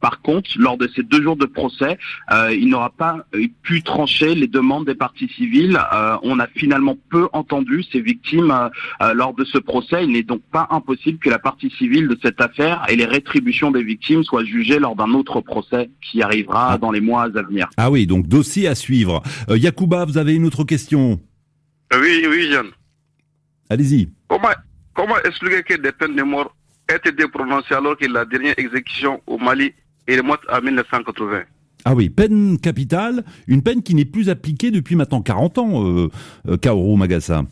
Par 0.00 0.22
contre, 0.22 0.50
lors 0.56 0.78
de 0.78 0.88
ces 0.94 1.02
deux 1.02 1.22
jours 1.22 1.36
de 1.36 1.46
procès, 1.46 1.97
euh, 2.32 2.54
il 2.54 2.68
n'aura 2.68 2.90
pas 2.90 3.26
pu 3.62 3.82
trancher 3.82 4.34
les 4.34 4.46
demandes 4.46 4.86
des 4.86 4.94
parties 4.94 5.28
civiles. 5.36 5.78
Euh, 5.92 6.16
on 6.22 6.38
a 6.38 6.46
finalement 6.46 6.96
peu 7.10 7.28
entendu 7.32 7.84
ces 7.90 8.00
victimes 8.00 8.52
euh, 9.02 9.14
lors 9.14 9.34
de 9.34 9.44
ce 9.44 9.58
procès. 9.58 10.04
Il 10.04 10.12
n'est 10.12 10.22
donc 10.22 10.42
pas 10.52 10.66
impossible 10.70 11.18
que 11.18 11.30
la 11.30 11.38
partie 11.38 11.70
civile 11.70 12.08
de 12.08 12.18
cette 12.22 12.40
affaire 12.40 12.84
et 12.88 12.96
les 12.96 13.04
rétributions 13.04 13.70
des 13.70 13.82
victimes 13.82 14.22
soient 14.24 14.44
jugées 14.44 14.78
lors 14.78 14.96
d'un 14.96 15.12
autre 15.14 15.40
procès 15.40 15.90
qui 16.00 16.22
arrivera 16.22 16.72
ah. 16.72 16.78
dans 16.78 16.90
les 16.90 17.00
mois 17.00 17.22
à 17.22 17.28
venir. 17.28 17.68
Ah 17.76 17.90
oui, 17.90 18.06
donc 18.06 18.26
dossier 18.26 18.68
à 18.68 18.74
suivre. 18.74 19.22
Yacouba, 19.48 20.04
vous 20.04 20.18
avez 20.18 20.34
une 20.34 20.46
autre 20.46 20.64
question? 20.64 21.20
Oui, 21.94 22.26
oui, 22.28 22.50
Jeanne. 22.50 22.70
Allez-y. 23.70 24.10
Comment, 24.28 24.48
comment 24.94 25.16
expliquer 25.24 25.62
que 25.62 25.74
des 25.74 25.92
peines 25.92 26.16
de 26.16 26.22
mort 26.22 26.54
aient 26.88 26.96
été 26.96 27.28
prononcées 27.28 27.74
alors 27.74 27.96
que 27.96 28.06
la 28.06 28.24
dernière 28.24 28.54
exécution 28.58 29.20
au 29.26 29.38
Mali 29.38 29.72
et 30.06 30.16
remonte 30.16 30.40
à 30.48 30.60
1980. 30.60 31.42
Ah 31.90 31.94
oui, 31.94 32.10
peine 32.10 32.58
capitale, 32.58 33.24
une 33.46 33.62
peine 33.62 33.82
qui 33.82 33.94
n'est 33.94 34.04
plus 34.04 34.28
appliquée 34.28 34.70
depuis 34.70 34.94
maintenant 34.94 35.22
40 35.22 35.56
ans, 35.56 35.86
euh, 35.86 36.10
euh 36.46 36.58
Kaoru 36.58 36.98
Magasa. 36.98 37.44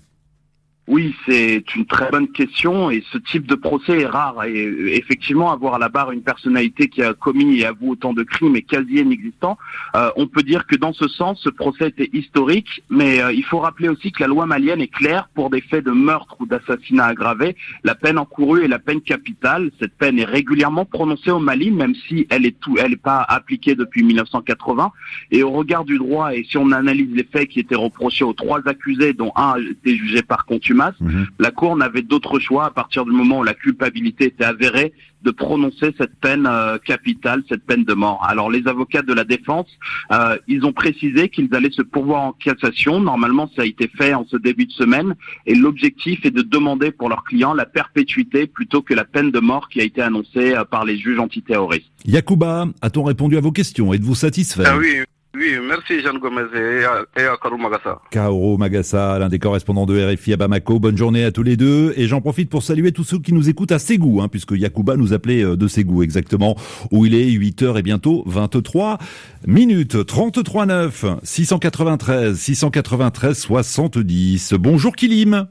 Oui, 0.89 1.17
c'est 1.27 1.65
une 1.75 1.85
très 1.85 2.09
bonne 2.13 2.29
question 2.29 2.93
et 2.93 3.03
ce 3.11 3.19
type 3.19 3.45
de 3.47 3.57
procès 3.57 4.03
est 4.03 4.07
rare. 4.07 4.45
Et 4.45 4.67
euh, 4.67 4.95
effectivement, 4.95 5.51
avoir 5.51 5.75
à 5.75 5.79
la 5.81 5.89
barre 5.89 6.13
une 6.13 6.23
personnalité 6.23 6.89
qui 6.89 7.03
a 7.03 7.13
commis 7.13 7.59
et 7.59 7.67
avoue 7.67 7.93
autant 7.93 8.13
de 8.13 8.23
crimes 8.23 8.55
est 8.55 8.63
quasi 8.63 8.99
inexistant. 8.99 9.59
Euh, 9.97 10.11
on 10.15 10.29
peut 10.29 10.45
dire 10.45 10.65
que 10.65 10.77
dans 10.77 10.93
ce 10.93 11.09
sens, 11.09 11.41
ce 11.43 11.51
procès 11.51 11.89
était 11.89 12.09
historique, 12.13 12.85
mais 12.89 13.21
euh, 13.21 13.33
il 13.33 13.45
faut 13.45 13.59
rappeler 13.59 13.89
aussi 13.89 14.13
que 14.13 14.23
la 14.23 14.29
loi 14.29 14.47
malienne 14.47 14.81
est 14.81 14.93
claire 14.93 15.29
pour 15.35 15.51
des 15.51 15.61
faits 15.61 15.85
de 15.85 15.91
meurtre 15.91 16.37
ou 16.39 16.47
d'assassinat 16.47 17.07
aggravé. 17.07 17.57
La 17.83 17.97
peine 17.97 18.17
encourue 18.17 18.65
est 18.65 18.69
la 18.69 18.79
peine 18.79 19.01
capitale. 19.01 19.73
Cette 19.81 19.95
peine 19.95 20.21
est 20.21 20.25
régulièrement 20.25 20.85
prononcée 20.85 21.33
au 21.33 21.41
Mali, 21.41 21.73
même 21.73 21.97
si 21.97 22.29
elle 22.31 22.47
est 22.47 22.61
tout, 22.61 22.77
elle 22.79 22.91
n'est 22.91 22.97
pas 22.97 23.23
appliquée 23.29 23.75
depuis 23.75 24.05
1980. 24.05 24.93
Et 25.33 25.43
au 25.43 25.51
regard 25.51 25.85
du 25.85 25.99
droit, 25.99 26.33
et 26.33 26.45
si 26.45 26.57
on 26.59 26.71
analyse 26.71 27.11
les 27.13 27.25
faits 27.25 27.49
qui 27.49 27.59
étaient 27.59 27.75
reprochés 27.75 28.23
aux 28.23 28.35
trois 28.35 28.61
accusés, 28.67 29.15
dont 29.15 29.33
un 29.35 29.57
été 29.57 29.97
jugé 29.97 30.23
par 30.23 30.47
contumace, 30.47 30.76
Mhm. 31.01 31.27
La 31.39 31.51
Cour 31.51 31.77
n'avait 31.77 32.03
d'autre 32.03 32.39
choix 32.39 32.67
à 32.67 32.71
partir 32.71 33.05
du 33.05 33.11
moment 33.11 33.41
où 33.41 33.45
la 33.45 33.55
culpabilité 33.55 34.27
était 34.27 34.45
avérée 34.45 34.93
de 35.23 35.31
prononcer 35.33 35.93
cette 35.99 36.15
peine 36.21 36.47
euh, 36.49 36.79
capitale, 36.79 37.43
cette 37.49 37.65
peine 37.65 37.85
de 37.85 37.95
mort. 37.95 38.25
Alors 38.29 38.51
les 38.51 38.69
avocats 38.69 39.03
de 39.03 39.13
la 39.13 39.25
défense, 39.25 39.67
euh, 40.13 40.37
ils 40.47 40.65
ont 40.65 40.73
précisé 40.73 41.29
qu'ils 41.29 41.53
allaient 41.55 41.71
se 41.71 41.83
pourvoir 41.83 42.23
en 42.23 42.33
cassation. 42.33 43.01
Normalement, 43.01 43.51
ça 43.57 43.63
a 43.63 43.65
été 43.65 43.89
fait 43.89 44.15
en 44.15 44.25
ce 44.31 44.37
début 44.37 44.67
de 44.67 44.73
semaine 44.73 45.17
et 45.47 45.55
l'objectif 45.55 46.25
est 46.25 46.31
de 46.31 46.43
demander 46.43 46.93
pour 46.93 47.09
leurs 47.09 47.25
clients 47.25 47.55
la 47.55 47.67
perpétuité 47.67 48.47
plutôt 48.47 48.83
que 48.83 48.95
la 48.95 49.05
peine 49.05 49.31
de 49.33 49.41
mort 49.41 49.69
qui 49.69 49.81
a 49.81 49.85
été 49.85 50.01
annoncée 50.01 50.55
euh, 50.55 50.65
par 50.65 50.85
les 50.85 50.97
juges 50.97 51.19
antiterroristes. 51.19 51.91
Yacouba, 52.05 52.69
a-t-on 52.81 53.03
répondu 53.03 53.37
à 53.37 53.41
vos 53.41 53.53
questions? 53.53 53.93
Êtes-vous 53.93 54.15
satisfait? 54.15 54.65
Ah 54.65 54.77
oui, 54.79 55.03
oui, 55.37 55.55
merci 55.63 56.01
Jean 56.01 56.19
Gomez 56.19 56.47
et 56.55 56.85
à, 56.85 57.37
Kaoru 57.37 57.61
Magassa. 57.61 58.01
Kaoru 58.11 58.57
Magassa, 58.57 59.19
l'un 59.19 59.29
des 59.29 59.39
correspondants 59.39 59.85
de 59.85 60.15
RFI 60.15 60.33
à 60.33 60.37
Bamako. 60.37 60.79
Bonne 60.79 60.97
journée 60.97 61.25
à 61.25 61.33
tous 61.33 61.43
les 61.43 61.57
deux. 61.57 61.93
Et 61.97 62.07
j'en 62.07 62.21
profite 62.21 62.49
pour 62.49 62.63
saluer 62.63 62.93
tous 62.93 63.05
ceux 63.05 63.19
qui 63.19 63.35
nous 63.35 63.49
écoutent 63.49 63.73
à 63.73 63.79
Ségou, 63.79 64.23
hein, 64.23 64.29
puisque 64.29 64.53
Yakuba 64.53 64.97
nous 64.97 65.13
appelait 65.13 65.45
euh, 65.45 65.57
de 65.57 65.69
Ségou 65.69 66.03
exactement, 66.03 66.57
où 66.91 67.05
il 67.05 67.15
est 67.15 67.27
8h 67.27 67.79
et 67.79 67.83
bientôt 67.83 68.23
23 68.27 68.99
minutes. 69.47 70.07
33 70.07 70.67
9, 70.67 71.05
693, 71.23 72.39
693, 72.39 73.39
70. 73.39 74.55
Bonjour 74.55 74.97
Kilim. 74.97 75.47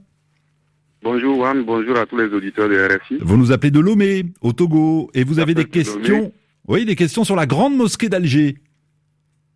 Bonjour 1.04 1.36
Juan, 1.36 1.64
bonjour 1.64 1.98
à 1.98 2.08
tous 2.08 2.18
les 2.18 2.34
auditeurs 2.34 2.68
de 2.68 2.76
RFI. 2.76 3.20
Vous 3.22 3.38
nous 3.38 3.52
appelez 3.52 3.70
de 3.70 3.80
Lomé, 3.80 4.26
au 4.42 4.54
Togo, 4.54 5.12
et 5.14 5.24
vous 5.24 5.38
avez 5.38 5.54
des 5.54 5.66
questions, 5.66 6.32
oui, 6.68 6.86
des 6.86 6.96
questions 6.96 7.24
sur 7.24 7.36
la 7.36 7.46
grande 7.46 7.76
mosquée 7.76 8.10
d'Alger. 8.10 8.56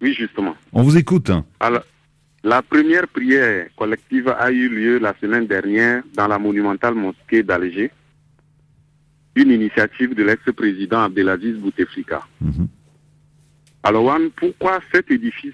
Oui, 0.01 0.13
justement. 0.13 0.55
On 0.71 0.81
vous 0.83 0.97
écoute. 0.97 1.31
Alors, 1.59 1.83
la 2.43 2.61
première 2.61 3.07
prière 3.07 3.67
collective 3.75 4.29
a 4.29 4.51
eu 4.51 4.69
lieu 4.69 4.97
la 4.97 5.13
semaine 5.19 5.45
dernière 5.45 6.03
dans 6.15 6.27
la 6.27 6.39
monumentale 6.39 6.95
mosquée 6.95 7.43
d'Alger, 7.43 7.91
une 9.35 9.51
initiative 9.51 10.15
de 10.15 10.23
l'ex-président 10.23 11.03
Abdelaziz 11.03 11.57
Bouteflika. 11.57 12.21
Mhm. 12.41 12.67
Alors, 13.83 14.17
pourquoi 14.35 14.79
cet 14.91 15.11
édifice 15.11 15.53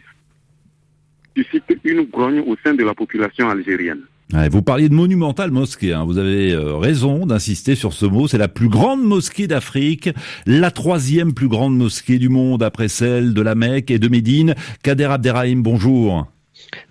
suscite 1.35 1.79
une 1.83 2.03
grogne 2.03 2.39
au 2.39 2.55
sein 2.63 2.73
de 2.73 2.83
la 2.83 2.93
population 2.93 3.49
algérienne? 3.49 4.03
Vous 4.51 4.61
parliez 4.61 4.89
de 4.89 4.93
monumentale 4.93 5.51
mosquée, 5.51 5.93
hein. 5.93 6.03
vous 6.03 6.17
avez 6.17 6.51
euh, 6.51 6.77
raison 6.77 7.25
d'insister 7.25 7.75
sur 7.75 7.93
ce 7.93 8.05
mot. 8.05 8.27
C'est 8.27 8.37
la 8.37 8.47
plus 8.47 8.69
grande 8.69 9.03
mosquée 9.03 9.47
d'Afrique, 9.47 10.09
la 10.45 10.71
troisième 10.71 11.33
plus 11.33 11.47
grande 11.47 11.77
mosquée 11.77 12.17
du 12.17 12.29
monde 12.29 12.63
après 12.63 12.87
celle 12.87 13.33
de 13.33 13.41
la 13.41 13.55
Mecque 13.55 13.91
et 13.91 13.99
de 13.99 14.07
Médine. 14.07 14.55
Kader 14.83 15.05
Abderrahim, 15.05 15.61
bonjour. 15.61 16.34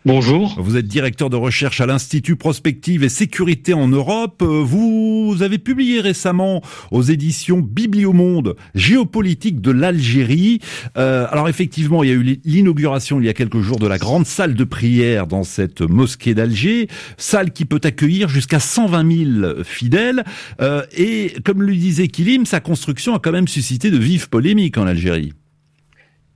Bonjour. 0.06 0.60
Vous 0.60 0.76
êtes 0.76 0.86
directeur 0.86 1.30
de 1.30 1.36
recherche 1.36 1.80
à 1.80 1.86
l'Institut 1.86 2.36
Prospective 2.36 3.04
et 3.04 3.08
Sécurité 3.08 3.72
en 3.74 3.88
Europe. 3.88 4.42
Vous 4.42 5.36
avez 5.40 5.58
publié 5.58 6.00
récemment 6.00 6.62
aux 6.90 7.02
éditions 7.02 7.60
Bibliomonde 7.60 8.56
Géopolitique 8.74 9.60
de 9.60 9.70
l'Algérie. 9.70 10.60
Euh, 10.96 11.26
alors 11.30 11.48
effectivement, 11.48 12.02
il 12.02 12.10
y 12.10 12.12
a 12.12 12.16
eu 12.16 12.40
l'inauguration 12.44 13.20
il 13.20 13.26
y 13.26 13.28
a 13.28 13.34
quelques 13.34 13.60
jours 13.60 13.78
de 13.78 13.86
la 13.86 13.98
grande 13.98 14.26
salle 14.26 14.54
de 14.54 14.64
prière 14.64 15.26
dans 15.26 15.44
cette 15.44 15.80
mosquée 15.80 16.34
d'Alger, 16.34 16.88
salle 17.16 17.52
qui 17.52 17.64
peut 17.64 17.80
accueillir 17.82 18.28
jusqu'à 18.28 18.60
120 18.60 19.40
000 19.40 19.64
fidèles. 19.64 20.24
Euh, 20.60 20.82
et 20.96 21.34
comme 21.44 21.62
le 21.62 21.74
disait 21.74 22.08
Kilim, 22.08 22.46
sa 22.46 22.60
construction 22.60 23.14
a 23.14 23.18
quand 23.18 23.32
même 23.32 23.48
suscité 23.48 23.90
de 23.90 23.98
vives 23.98 24.28
polémiques 24.28 24.78
en 24.78 24.86
Algérie. 24.86 25.32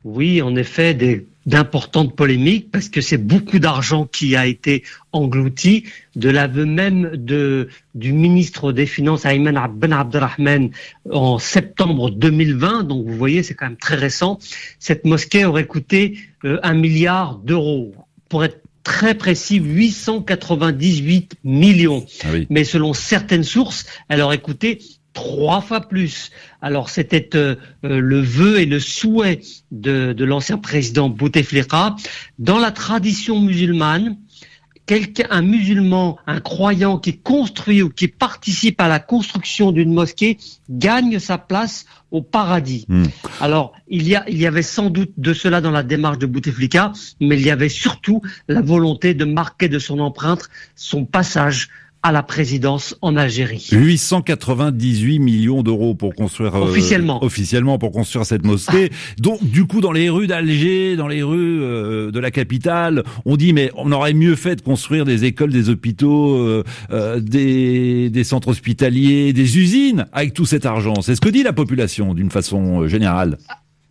Oui, 0.04 0.40
en 0.40 0.57
effet, 0.57 0.95
des 0.95 1.26
d'importantes 1.49 2.14
polémiques 2.14 2.71
parce 2.71 2.90
que 2.90 3.00
c'est 3.00 3.17
beaucoup 3.17 3.59
d'argent 3.59 4.05
qui 4.05 4.37
a 4.37 4.47
été 4.47 4.85
englouti, 5.12 5.85
de 6.14 6.28
l'aveu 6.28 6.67
même 6.67 7.12
de, 7.14 7.69
du 7.95 8.12
ministre 8.12 8.71
des 8.71 8.85
Finances 8.85 9.25
Ayman 9.25 9.59
Ben 9.75 9.93
Abdelrahman 9.95 10.71
en 11.11 11.38
septembre 11.38 12.11
2020. 12.11 12.85
Donc 12.85 13.07
vous 13.07 13.17
voyez, 13.17 13.43
c'est 13.43 13.55
quand 13.55 13.67
même 13.67 13.78
très 13.78 13.97
récent. 13.97 14.38
Cette 14.78 15.07
mosquée 15.07 15.47
aurait 15.47 15.67
coûté 15.67 16.19
euh, 16.45 16.61
un 16.62 16.75
milliard 16.75 17.38
d'euros. 17.38 17.95
Pour 18.28 18.45
être 18.45 18.61
très 18.83 19.14
précis, 19.14 19.57
898 19.57 21.37
millions. 21.45 22.05
Ah 22.25 22.28
Mais 22.50 22.64
selon 22.64 22.93
certaines 22.93 23.45
sources, 23.45 23.87
elle 24.11 24.21
aurait 24.21 24.43
coûté 24.43 24.81
trois 25.12 25.61
fois 25.61 25.81
plus. 25.81 26.31
Alors 26.62 26.91
c'était 26.91 27.31
euh, 27.35 27.57
euh, 27.85 28.00
le 28.00 28.21
vœu 28.21 28.61
et 28.61 28.67
le 28.67 28.81
souhait 28.81 29.41
de, 29.71 30.15
l'ancien 30.25 30.59
président 30.59 31.09
Bouteflika. 31.09 31.97
Dans 32.38 32.59
la 32.59 32.71
tradition 32.71 33.41
musulmane, 33.41 34.17
quelqu'un, 34.87 35.27
un 35.31 35.43
musulman, 35.43 36.19
un 36.27 36.41
croyant 36.41 36.99
qui 36.99 37.19
construit 37.19 37.83
ou 37.83 37.91
qui 37.91 38.09
participe 38.09 38.81
à 38.81 38.88
la 38.88 39.00
construction 39.00 39.71
d'une 39.71 39.93
mosquée 39.93 40.38
gagne 40.71 41.19
sa 41.19 41.37
place 41.37 41.85
au 42.11 42.23
paradis. 42.23 42.87
Hmm. 42.88 43.05
Alors, 43.41 43.75
il 43.88 44.09
y, 44.09 44.17
a, 44.17 44.25
il 44.29 44.38
y 44.38 44.47
avait 44.47 44.62
sans 44.62 44.88
doute 44.88 45.12
de 45.19 45.35
cela 45.35 45.61
dans 45.61 45.71
la 45.71 45.83
démarche 45.83 46.19
de 46.19 46.27
Bouteflika, 46.27 46.93
mais 47.21 47.37
il 47.37 47.47
y 47.47 47.50
avait 47.50 47.69
surtout 47.69 48.23
la 48.49 48.62
volonté 48.62 49.12
de 49.12 49.27
marquer 49.27 49.69
de 49.69 49.79
son 49.79 49.99
empreinte 49.99 50.49
son 50.75 51.05
passage 51.05 51.69
à 52.02 52.12
la 52.12 52.23
présidence 52.23 52.97
en 53.02 53.17
Algérie. 53.17 53.69
898 53.73 55.19
millions 55.19 55.62
d'euros 55.62 55.95
pour 55.95 56.14
construire 56.14 56.55
euh, 56.55 56.61
officiellement 56.61 57.23
officiellement 57.25 57.78
pour 57.78 57.93
construire 57.93 58.25
cette 58.25 58.45
mosquée. 58.45 58.90
Donc 59.19 59.43
du 59.45 59.67
coup 59.67 59.81
dans 59.81 59.93
les 59.93 60.09
rues 60.09 60.26
d'Alger, 60.26 60.97
dans 60.97 61.09
les 61.09 61.23
rues 61.23 61.62
euh, 61.62 62.11
de 62.11 62.21
la 62.21 62.31
capitale, 62.31 63.02
on 63.25 63.37
dit 63.37 63.52
mais 63.52 63.71
on 63.76 63.90
aurait 63.93 64.14
mieux 64.14 64.37
fait 64.37 64.57
de 64.57 64.61
construire 64.61 65.05
des 65.05 65.25
écoles, 65.25 65.50
des 65.50 65.71
hôpitaux, 65.71 66.37
euh, 66.90 67.21
des, 67.21 68.11
des 68.11 68.25
centres 68.25 68.49
hospitaliers, 68.49 69.33
des 69.33 69.59
usines 69.59 70.07
avec 70.12 70.35
tout 70.35 70.47
cet 70.47 70.67
argent. 70.67 71.00
C'est 71.02 71.17
ce 71.17 71.21
que 71.21 71.28
dit 71.28 71.43
la 71.43 71.52
population 71.52 72.14
d'une 72.14 72.31
façon 72.31 72.87
générale. 72.87 73.38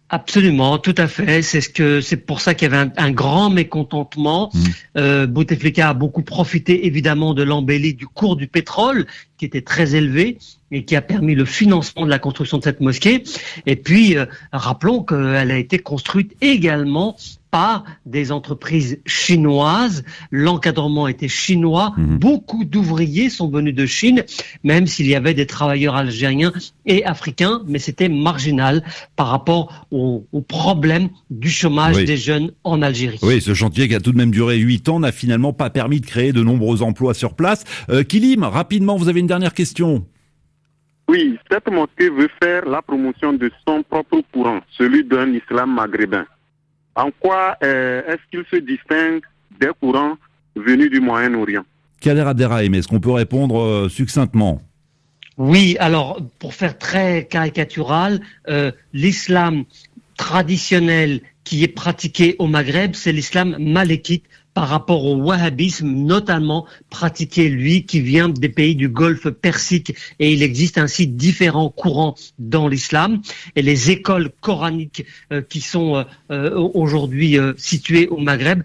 Absolument, 0.10 0.78
tout 0.78 0.96
à 0.98 1.08
fait. 1.08 1.42
C'est 1.42 1.60
ce 1.60 1.70
que 1.70 2.00
c'est 2.00 2.18
pour 2.18 2.40
ça 2.40 2.54
qu'il 2.54 2.72
y 2.72 2.74
avait 2.74 2.90
un, 2.96 3.12
grand 3.12 3.50
mécontentement. 3.50 4.50
Mmh. 4.54 4.60
Euh, 4.98 5.28
Bouteflika 5.28 5.90
a 5.90 5.94
beaucoup 5.94 6.22
profité 6.22 6.86
évidemment 6.86 7.34
de 7.34 7.44
l'embellie 7.44 7.94
du 7.94 8.08
cours 8.08 8.38
du 8.38 8.48
pétrole 8.48 9.06
qui 9.38 9.44
était 9.44 9.62
très 9.62 9.96
élevé 9.96 10.38
et 10.72 10.86
qui 10.86 10.96
a 10.96 11.02
permis 11.02 11.36
le 11.36 11.44
financement 11.44 12.06
de 12.06 12.10
la 12.10 12.20
construction 12.20 12.58
de 12.58 12.64
cette 12.64 12.80
mosquée. 12.80 13.24
Et 13.66 13.76
puis, 13.76 14.18
euh, 14.18 14.26
rappelons 14.54 15.04
qu'elle 15.04 15.52
a 15.52 15.58
été 15.58 15.80
construite 15.80 16.36
également 16.40 17.18
par 17.52 17.84
des 18.06 18.32
entreprises 18.32 19.00
chinoises. 19.06 20.04
L'encadrement 20.32 21.08
était 21.08 21.28
chinois. 21.28 21.94
Mhm. 21.98 22.18
Beaucoup 22.18 22.66
d'ouvriers 22.66 23.30
sont 23.30 23.50
venus 23.50 23.76
de 23.76 23.86
Chine, 23.86 24.24
même 24.64 24.88
s'il 24.88 25.08
y 25.08 25.16
avait 25.16 25.34
des 25.34 25.46
travailleurs 25.46 25.96
algériens 25.96 26.52
et 26.86 27.06
africains, 27.06 27.62
mais 27.68 27.80
c'était 27.80 28.10
marginal 28.10 28.84
par 29.16 29.28
rapport 29.28 29.86
au, 29.92 30.26
problème 30.48 31.10
du 31.30 31.50
chômage 31.50 32.06
des 32.06 32.16
jeunes 32.18 32.52
en 32.64 32.82
Algérie. 32.82 33.20
Oui, 33.22 33.42
ce 33.42 33.54
chantier 33.54 33.88
qui 33.88 33.96
a 33.96 34.00
tout 34.00 34.12
de 34.12 34.18
même 34.18 34.32
duré 34.32 34.58
huit 34.58 34.88
ans 34.88 35.00
n'a 35.00 35.12
finalement 35.12 35.52
pas 35.52 35.70
permis 35.70 36.00
de 36.00 36.06
créer 36.06 36.32
de 36.32 36.42
nombreux 36.42 36.82
emplois 36.82 37.14
sur 37.14 37.34
place. 37.34 37.64
Euh, 37.90 38.04
Kilim, 38.04 38.44
rapidement, 38.44 38.96
vous 38.96 39.10
avez 39.10 39.20
une 39.20 39.28
dernière 39.28 39.54
question. 39.54 40.06
Oui, 41.10 41.38
cette 41.50 41.70
mosquée 41.72 42.10
veut 42.10 42.30
faire 42.42 42.66
la 42.66 42.82
promotion 42.82 43.34
de 43.34 43.50
son 43.66 43.82
propre 43.84 44.22
courant, 44.34 44.60
celui 44.78 45.06
d'un 45.06 45.32
islam 45.32 45.74
maghrébin. 45.74 46.26
En 46.98 47.12
quoi 47.12 47.56
euh, 47.64 48.02
est-ce 48.08 48.22
qu'il 48.32 48.44
se 48.50 48.60
distingue 48.60 49.22
des 49.62 49.70
courants 49.80 50.18
venus 50.56 50.90
du 50.90 51.00
Moyen-Orient? 51.00 51.64
Kader 52.02 52.22
Abderrahim, 52.22 52.74
est-ce 52.74 52.88
qu'on 52.88 53.00
peut 53.00 53.12
répondre 53.12 53.62
euh, 53.62 53.88
succinctement? 53.88 54.64
Oui, 55.38 55.78
alors 55.80 56.20
pour 56.40 56.56
faire 56.56 56.76
très 56.80 57.26
caricatural, 57.26 58.20
euh, 58.50 58.72
l'islam 58.94 59.66
traditionnel 60.18 61.22
qui 61.44 61.64
est 61.64 61.68
pratiqué 61.68 62.36
au 62.40 62.48
Maghreb, 62.48 62.96
c'est 62.96 63.12
l'islam 63.12 63.56
malékite 63.60 64.26
par 64.58 64.70
rapport 64.70 65.06
au 65.06 65.18
wahhabisme, 65.18 65.88
notamment 65.88 66.66
pratiqué, 66.90 67.48
lui, 67.48 67.86
qui 67.86 68.00
vient 68.00 68.28
des 68.28 68.50
pays 68.50 68.74
du 68.74 68.90
Golfe 68.90 69.30
Persique. 69.30 69.94
Et 70.18 70.34
il 70.34 70.42
existe 70.42 70.80
ainsi 70.80 71.06
différents 71.06 71.70
courants 71.70 72.16
dans 72.40 72.68
l'islam. 72.68 73.22
Et 73.56 73.62
les 73.62 73.92
écoles 73.92 74.32
coraniques 74.42 75.06
euh, 75.32 75.44
qui 75.48 75.62
sont 75.62 75.98
euh, 75.98 76.04
euh, 76.32 76.70
aujourd'hui 76.74 77.38
situées 77.56 78.08
au 78.08 78.18
Maghreb 78.18 78.64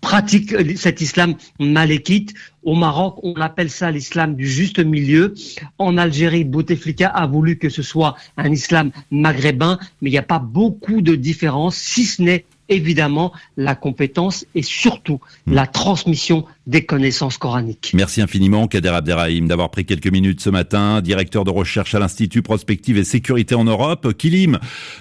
pratiquent 0.00 0.56
cet 0.78 1.02
islam 1.02 1.34
malékite. 1.58 2.32
Au 2.62 2.74
Maroc, 2.74 3.18
on 3.22 3.34
appelle 3.34 3.68
ça 3.68 3.90
l'islam 3.90 4.34
du 4.34 4.48
juste 4.48 4.78
milieu. 4.78 5.34
En 5.76 5.98
Algérie, 5.98 6.44
Bouteflika 6.44 7.08
a 7.08 7.26
voulu 7.26 7.58
que 7.58 7.68
ce 7.68 7.82
soit 7.82 8.16
un 8.38 8.50
islam 8.50 8.92
maghrébin, 9.10 9.78
mais 10.00 10.08
il 10.08 10.12
n'y 10.12 10.18
a 10.18 10.22
pas 10.22 10.38
beaucoup 10.38 11.02
de 11.02 11.16
différence, 11.16 11.76
si 11.76 12.06
ce 12.06 12.22
n'est 12.22 12.46
évidemment 12.70 13.32
la 13.56 13.74
compétence 13.74 14.46
et 14.54 14.62
surtout 14.62 15.20
hmm. 15.46 15.54
la 15.54 15.66
transmission 15.66 16.46
des 16.66 16.84
connaissances 16.84 17.36
coraniques. 17.36 17.90
Merci 17.94 18.22
infiniment 18.22 18.68
Kader 18.68 18.90
Abderrahim 18.90 19.48
d'avoir 19.48 19.70
pris 19.70 19.84
quelques 19.84 20.10
minutes 20.10 20.40
ce 20.40 20.50
matin, 20.50 21.00
directeur 21.02 21.44
de 21.44 21.50
recherche 21.50 21.94
à 21.94 21.98
l'Institut 21.98 22.42
Prospective 22.42 22.96
et 22.96 23.04
Sécurité 23.04 23.54
en 23.54 23.64
Europe. 23.64 24.14
Kilim, 24.16 24.58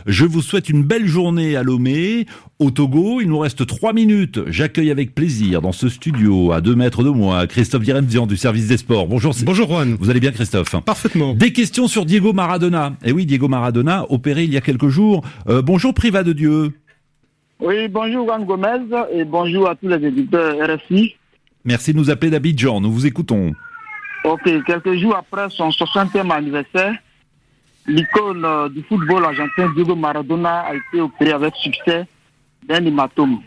je 0.08 0.26
vous 0.26 0.42
souhaite 0.42 0.70
une 0.70 0.84
belle 0.84 1.08
journée 1.08 1.56
à 1.56 1.64
Lomé. 1.64 2.26
Au 2.58 2.72
Togo, 2.72 3.22
il 3.22 3.28
nous 3.28 3.40
reste 3.40 3.66
trois 3.66 3.94
minutes. 3.94 4.40
J'accueille 4.48 4.92
avec 4.92 5.16
plaisir 5.16 5.62
dans 5.62 5.72
ce 5.72 5.88
studio, 5.88 6.52
à 6.52 6.60
deux 6.60 6.76
mètres 6.76 7.04
de 7.04 7.10
moi, 7.10 7.48
Christophe 7.48 7.84
Diremzian 7.84 8.28
du 8.28 8.36
service 8.36 8.68
des 8.68 8.78
sports. 8.78 9.08
Bonjour. 9.08 9.34
Bonjour 9.44 9.68
Juan. 9.68 9.96
Vous 10.00 10.10
allez 10.10 10.20
bien 10.20 10.32
Christophe? 10.32 10.76
Parfaitement. 10.84 11.36
Des 11.36 11.54
questions 11.54 11.88
sur 11.88 12.06
Diego 12.06 12.34
Maradona. 12.34 12.96
Eh 13.06 13.12
oui, 13.12 13.26
Diego 13.26 13.48
Maradona, 13.48 14.06
opéré 14.10 14.44
il 14.44 14.54
y 14.54 14.58
a 14.58 14.62
quelques 14.62 14.90
jours. 14.90 15.24
Euh, 15.48 15.62
bonjour 15.62 15.94
Privat 15.94 16.24
de 16.24 16.34
Dieu. 16.34 16.74
Oui, 17.60 17.90
bonjour 17.90 18.26
Juan 18.26 18.46
Gomez 18.46 18.86
et 19.12 19.26
bonjour 19.26 19.70
à 19.70 19.76
tous 19.76 19.90
les 19.90 20.08
éditeurs 20.08 20.56
RFI. 20.62 21.16
Merci 21.66 21.92
de 21.92 21.98
nous 21.98 22.10
appeler 22.10 22.32
d'Abidjan, 22.32 22.80
nous 22.80 22.90
vous 22.90 23.06
écoutons. 23.06 23.54
Ok, 24.24 24.50
quelques 24.66 24.94
jours 24.96 25.18
après 25.18 25.50
son 25.50 25.70
60e 25.70 26.32
anniversaire, 26.32 26.94
l'icône 27.86 28.46
euh, 28.46 28.70
du 28.70 28.82
football 28.84 29.26
argentin 29.26 29.74
Diego 29.76 29.94
Maradona 29.94 30.62
a 30.62 30.76
été 30.76 31.02
opéré 31.02 31.32
avec 31.32 31.54
succès 31.58 32.08
d'un 32.66 32.86
hématome. 32.86 33.42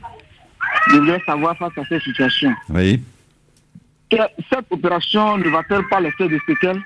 Je 0.91 0.97
voudrais 0.99 1.23
savoir 1.25 1.57
face 1.57 1.79
à 1.79 1.85
cette 1.89 2.03
situation. 2.03 2.53
Oui. 2.69 3.01
cette 4.11 4.67
opération 4.71 5.39
ne 5.39 5.49
va-t-elle 5.49 5.89
pas 5.89 6.01
laisser 6.01 6.29
de 6.29 6.39
séquelles? 6.47 6.83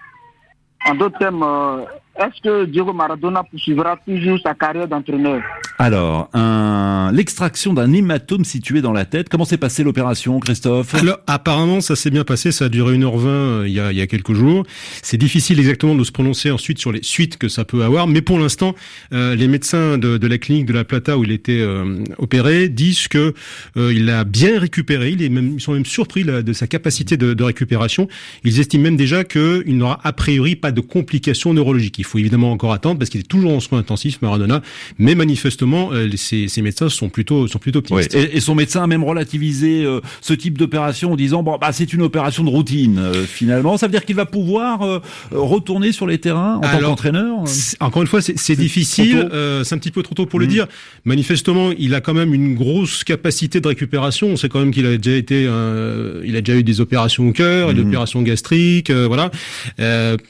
En 0.89 0.95
d'autres 0.95 1.19
termes, 1.19 1.43
euh, 1.43 1.85
est-ce 2.21 2.41
que 2.41 2.65
Diego 2.67 2.93
Maradona 2.93 3.43
poursuivra 3.43 3.97
toujours 3.97 4.39
sa 4.41 4.55
carrière 4.55 4.87
d'entraîneur? 4.87 5.43
Alors, 5.79 6.31
un... 6.33 7.11
l'extraction 7.13 7.75
d'un 7.75 7.93
hématome 7.93 8.45
situé 8.45 8.81
dans 8.81 8.93
la 8.93 9.05
tête. 9.05 9.29
Comment 9.29 9.45
s'est 9.45 9.59
passée 9.59 9.85
l'opération, 9.85 10.41
Christophe? 10.41 10.95
Alors, 10.95 11.19
apparemment, 11.27 11.83
ça 11.83 11.97
s'est 11.97 12.11
bien 12.11 12.25
passé. 12.25 12.51
Ça 12.51 12.67
a 12.67 12.69
duré 12.71 12.97
1h20 12.97 13.27
euh, 13.27 13.65
il, 13.67 13.75
y 13.75 13.81
a, 13.81 13.93
il 13.93 13.99
y 13.99 14.01
a 14.01 14.07
quelques 14.07 14.33
jours. 14.33 14.65
C'est 15.03 15.19
difficile 15.19 15.59
exactement 15.59 15.95
de 15.95 16.03
se 16.03 16.13
prononcer 16.13 16.51
ensuite 16.51 16.79
sur 16.79 16.93
les 16.93 17.03
suites 17.03 17.37
que 17.37 17.49
ça 17.49 17.67
peut 17.67 17.83
avoir. 17.85 18.07
Mais 18.07 18.23
pour 18.23 18.39
l'instant, 18.39 18.75
euh, 19.13 19.35
les 19.35 19.49
médecins 19.49 19.99
de, 19.99 20.17
de, 20.17 20.27
la 20.27 20.39
clinique 20.39 20.65
de 20.65 20.73
la 20.73 20.85
Plata 20.85 21.19
où 21.19 21.25
il 21.25 21.33
était 21.33 21.61
euh, 21.61 22.03
opéré 22.19 22.69
disent 22.69 23.09
que 23.09 23.35
il 23.77 24.09
a 24.09 24.25
bien 24.25 24.59
récupéré. 24.59 25.11
Il 25.11 25.23
est 25.23 25.29
même, 25.29 25.55
ils 25.57 25.61
sont 25.61 25.73
même 25.73 25.85
surpris 25.85 26.25
de 26.25 26.53
sa 26.53 26.67
capacité 26.67 27.17
de, 27.17 27.35
de 27.35 27.45
récupération. 27.45 28.09
Ils 28.45 28.61
estiment 28.61 28.85
même 28.85 28.97
déjà 28.97 29.25
qu'il 29.25 29.77
n'aura 29.77 30.01
a 30.03 30.13
priori 30.13 30.57
pas 30.57 30.73
de 30.73 30.81
complications 30.81 31.53
neurologiques. 31.53 31.99
Il 31.99 32.05
faut 32.05 32.19
évidemment 32.19 32.53
encore 32.53 32.73
attendre 32.73 32.99
parce 32.99 33.11
qu'il 33.11 33.21
est 33.21 33.25
toujours 33.25 33.53
en 33.53 33.61
soins 33.61 33.79
intensifs, 33.81 34.23
Maradona. 34.23 34.63
Mais 34.99 35.15
manifestement, 35.15 35.66
euh, 35.75 36.11
ces, 36.17 36.63
médecins 36.63 36.89
sont 36.89 37.09
plutôt 37.09 37.47
sont 37.49 37.59
plutôt 37.59 37.81
optimistes. 37.81 38.15
Et, 38.15 38.41
son 38.41 38.55
médecin 38.55 38.83
a 38.83 38.87
même 38.87 39.05
relativisé 39.05 39.85
euh, 39.85 40.01
ce 40.21 40.33
type 40.33 40.59
d'opération 40.59 41.13
en 41.13 41.17
disant 41.17 41.43
bon 41.43 41.59
bah 41.61 41.73
c'est 41.73 41.93
une 41.93 42.03
opération 42.03 42.45
de 42.45 42.51
routine. 42.51 42.99
Euh, 42.99 43.25
finalement, 43.25 43.77
ça 43.77 43.87
veut 43.87 43.93
dire 43.93 44.05
qu'il 44.05 44.17
va 44.17 44.27
pouvoir 44.27 45.01
retourner 45.31 45.93
sur 45.93 46.07
les 46.07 46.19
terrains 46.19 46.57
en 46.57 46.61
tant 46.61 46.79
qu'entraîneur. 46.79 47.45
Encore 47.81 48.03
une 48.03 48.09
fois, 48.09 48.21
c'est 48.21 48.57
difficile. 48.57 49.29
c'est 49.65 49.75
un 49.75 49.79
petit 49.79 49.91
peu 49.91 50.03
trop 50.03 50.15
tôt 50.15 50.27
pour 50.27 50.39
le 50.39 50.47
mmh. 50.47 50.51
dire. 50.51 50.67
Manifestement, 51.05 51.71
il 51.79 51.95
a 51.95 52.01
quand 52.01 52.15
même 52.15 52.35
une 52.35 52.55
grosse 52.55 53.05
capacité 53.05 53.61
de 53.61 53.69
récupération. 53.69 54.29
On 54.29 54.37
sait 54.37 54.49
quand 54.49 54.61
même 54.61 54.71
qu'il 54.71 54.87
a 54.87 54.97
déjà 54.97 55.17
été, 55.17 55.43
il 55.43 56.37
a 56.37 56.41
déjà 56.41 56.59
eu 56.59 56.63
des 56.63 56.81
opérations 56.81 57.29
au 57.29 57.33
cœur, 57.33 57.71
et 57.71 57.75
des 57.75 57.83
mmh. 57.83 57.89
opérations 57.89 58.23
gastriques, 58.23 58.91
voilà. 58.91 59.31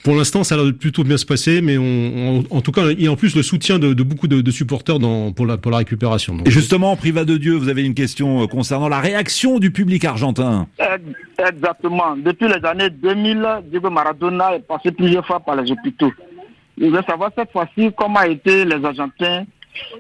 pour 0.02 0.16
l'instant, 0.16 0.44
ça 0.44 0.56
a 0.56 0.72
plutôt 0.72 1.04
bien 1.04 1.16
se 1.16 1.26
passer, 1.26 1.60
mais 1.60 1.78
on, 1.78 2.44
en 2.50 2.60
tout 2.60 2.72
cas, 2.72 2.82
a 2.86 3.08
en 3.08 3.16
plus 3.16 3.36
le 3.36 3.42
soutien 3.42 3.78
de, 3.78 3.92
de 3.92 4.02
beaucoup 4.02 4.28
de, 4.28 4.40
de 4.40 4.50
supporters 4.50 4.98
dans 4.98 5.25
pour 5.32 5.46
la, 5.46 5.56
pour 5.56 5.70
la 5.70 5.78
récupération. 5.78 6.36
Et 6.44 6.50
justement, 6.50 6.96
Privat 6.96 7.24
de 7.24 7.36
Dieu, 7.36 7.54
vous 7.54 7.68
avez 7.68 7.84
une 7.84 7.94
question 7.94 8.42
euh, 8.42 8.46
concernant 8.46 8.88
la 8.88 9.00
réaction 9.00 9.58
du 9.58 9.70
public 9.70 10.04
argentin. 10.04 10.66
Exactement. 11.38 12.16
Depuis 12.16 12.48
les 12.48 12.64
années 12.64 12.90
2000, 12.90 13.62
Diego 13.70 13.90
Maradona 13.90 14.56
est 14.56 14.66
passé 14.66 14.90
plusieurs 14.92 15.26
fois 15.26 15.40
par 15.40 15.56
les 15.56 15.70
hôpitaux. 15.70 16.12
Je 16.78 16.86
veux 16.86 17.02
savoir 17.08 17.30
cette 17.36 17.50
fois-ci 17.52 17.90
comment 17.96 18.20
a 18.20 18.28
été 18.28 18.64
les 18.64 18.84
Argentins 18.84 19.44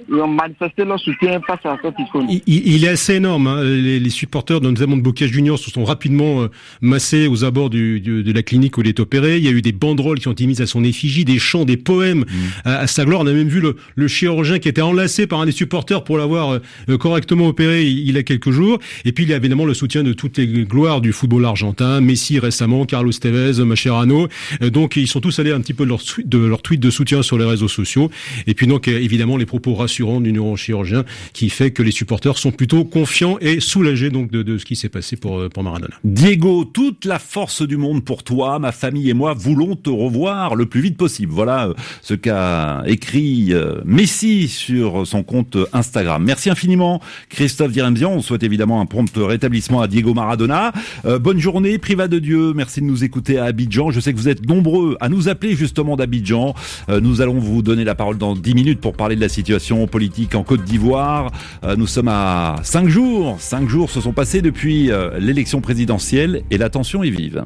ils 0.08 0.14
ont 0.14 0.28
manifesté 0.28 0.84
leur 0.84 0.98
soutien 1.00 1.40
face 1.46 1.64
à 1.64 1.76
cette 1.82 1.98
icône. 1.98 2.26
Il, 2.28 2.42
il 2.46 2.84
est 2.84 2.88
assez 2.88 3.14
énorme. 3.14 3.46
Hein. 3.46 3.64
Les, 3.64 3.98
les, 3.98 4.10
supporters, 4.10 4.60
notamment 4.60 4.96
de 4.96 5.02
Boca 5.02 5.26
Juniors, 5.26 5.58
se 5.58 5.70
sont 5.70 5.84
rapidement 5.84 6.42
euh, 6.42 6.48
massés 6.80 7.26
aux 7.26 7.44
abords 7.44 7.70
du, 7.70 8.00
du, 8.00 8.22
de 8.22 8.32
la 8.32 8.42
clinique 8.42 8.78
où 8.78 8.82
il 8.82 8.88
est 8.88 9.00
opéré. 9.00 9.38
Il 9.38 9.44
y 9.44 9.48
a 9.48 9.50
eu 9.50 9.62
des 9.62 9.72
banderoles 9.72 10.20
qui 10.20 10.28
ont 10.28 10.32
été 10.32 10.46
mises 10.46 10.60
à 10.60 10.66
son 10.66 10.84
effigie, 10.84 11.24
des 11.24 11.38
chants, 11.38 11.64
des 11.64 11.76
poèmes 11.76 12.20
mmh. 12.20 12.24
à, 12.64 12.86
sa 12.86 13.04
gloire. 13.04 13.20
On 13.20 13.26
a 13.26 13.32
même 13.32 13.48
vu 13.48 13.60
le, 13.60 13.76
le, 13.94 14.08
chirurgien 14.08 14.58
qui 14.58 14.68
était 14.68 14.82
enlacé 14.82 15.26
par 15.26 15.40
un 15.40 15.46
des 15.46 15.52
supporters 15.52 16.04
pour 16.04 16.18
l'avoir 16.18 16.50
euh, 16.50 16.58
euh, 16.88 16.98
correctement 16.98 17.48
opéré 17.48 17.84
il, 17.84 18.14
y 18.14 18.18
a 18.18 18.22
quelques 18.22 18.50
jours. 18.50 18.78
Et 19.04 19.12
puis 19.12 19.24
il 19.24 19.30
y 19.30 19.32
a 19.32 19.36
évidemment 19.36 19.64
le 19.64 19.74
soutien 19.74 20.02
de 20.02 20.12
toutes 20.12 20.38
les 20.38 20.46
gloires 20.46 21.00
du 21.00 21.12
football 21.12 21.44
argentin, 21.44 22.00
Messi 22.00 22.38
récemment, 22.38 22.84
Carlos 22.84 23.12
Tevez, 23.12 23.64
Mascherano. 23.64 24.28
donc 24.60 24.96
ils 24.96 25.08
sont 25.08 25.20
tous 25.20 25.38
allés 25.38 25.52
un 25.52 25.60
petit 25.60 25.74
peu 25.74 25.84
de 25.84 25.90
leur, 25.90 26.00
de 26.24 26.38
leur 26.38 26.62
tweet 26.62 26.80
de 26.80 26.90
soutien 26.90 27.22
sur 27.22 27.38
les 27.38 27.44
réseaux 27.44 27.68
sociaux. 27.68 28.10
Et 28.46 28.54
puis 28.54 28.66
donc 28.66 28.88
évidemment 28.88 29.36
les 29.36 29.46
propos 29.46 29.65
rassurant 29.74 30.20
du 30.20 30.32
neurochirurgien 30.32 31.04
qui 31.32 31.50
fait 31.50 31.70
que 31.70 31.82
les 31.82 31.90
supporters 31.90 32.38
sont 32.38 32.50
plutôt 32.50 32.84
confiants 32.84 33.38
et 33.40 33.60
soulagés 33.60 34.10
donc 34.10 34.30
de, 34.30 34.58
ce 34.58 34.64
qui 34.64 34.76
s'est 34.76 34.88
passé 34.88 35.16
pour, 35.16 35.38
euh, 35.38 35.48
pour 35.48 35.62
Maradona. 35.62 35.94
Diego, 36.04 36.64
toute 36.64 37.04
la 37.04 37.18
force 37.18 37.62
du 37.62 37.76
monde 37.76 38.04
pour 38.04 38.22
toi, 38.22 38.58
ma 38.58 38.72
famille 38.72 39.10
et 39.10 39.14
moi 39.14 39.34
voulons 39.34 39.76
te 39.76 39.90
revoir 39.90 40.54
le 40.54 40.66
plus 40.66 40.80
vite 40.80 40.96
possible. 40.96 41.32
Voilà 41.32 41.68
euh, 41.68 41.74
ce 42.02 42.14
qu'a 42.14 42.82
écrit 42.86 43.52
euh, 43.52 43.80
Messi 43.84 44.48
sur 44.48 45.06
son 45.06 45.22
compte 45.22 45.56
Instagram. 45.72 46.22
Merci 46.24 46.50
infiniment 46.50 47.00
Christophe 47.28 47.72
Diremzian. 47.72 48.12
On 48.12 48.22
souhaite 48.22 48.42
évidemment 48.42 48.80
un 48.80 48.86
prompt 48.86 49.10
rétablissement 49.16 49.80
à 49.80 49.88
Diego 49.88 50.14
Maradona. 50.14 50.72
bonne 51.20 51.38
journée, 51.38 51.78
privat 51.78 52.08
de 52.08 52.18
Dieu. 52.18 52.52
Merci 52.54 52.80
de 52.80 52.86
nous 52.86 53.04
écouter 53.04 53.38
à 53.38 53.44
Abidjan. 53.44 53.90
Je 53.90 54.00
sais 54.00 54.12
que 54.12 54.18
vous 54.18 54.28
êtes 54.28 54.46
nombreux 54.46 54.96
à 55.00 55.08
nous 55.08 55.28
appeler 55.28 55.54
justement 55.54 55.96
d'Abidjan. 55.96 56.54
nous 56.88 57.20
allons 57.20 57.38
vous 57.38 57.62
donner 57.62 57.84
la 57.84 57.94
parole 57.94 58.18
dans 58.18 58.34
10 58.34 58.54
minutes 58.54 58.80
pour 58.80 58.94
parler 58.94 59.16
de 59.16 59.20
la 59.20 59.28
situation 59.28 59.55
politique 59.86 60.34
en 60.34 60.42
Côte 60.42 60.64
d'Ivoire. 60.64 61.30
Euh, 61.64 61.76
nous 61.76 61.86
sommes 61.86 62.08
à 62.08 62.56
cinq 62.62 62.88
jours. 62.88 63.36
Cinq 63.38 63.68
jours 63.68 63.90
se 63.90 64.00
sont 64.00 64.12
passés 64.12 64.42
depuis 64.42 64.90
euh, 64.90 65.18
l'élection 65.18 65.60
présidentielle 65.60 66.42
et 66.50 66.58
la 66.58 66.70
tension 66.70 67.02
est 67.02 67.10
vive. 67.10 67.44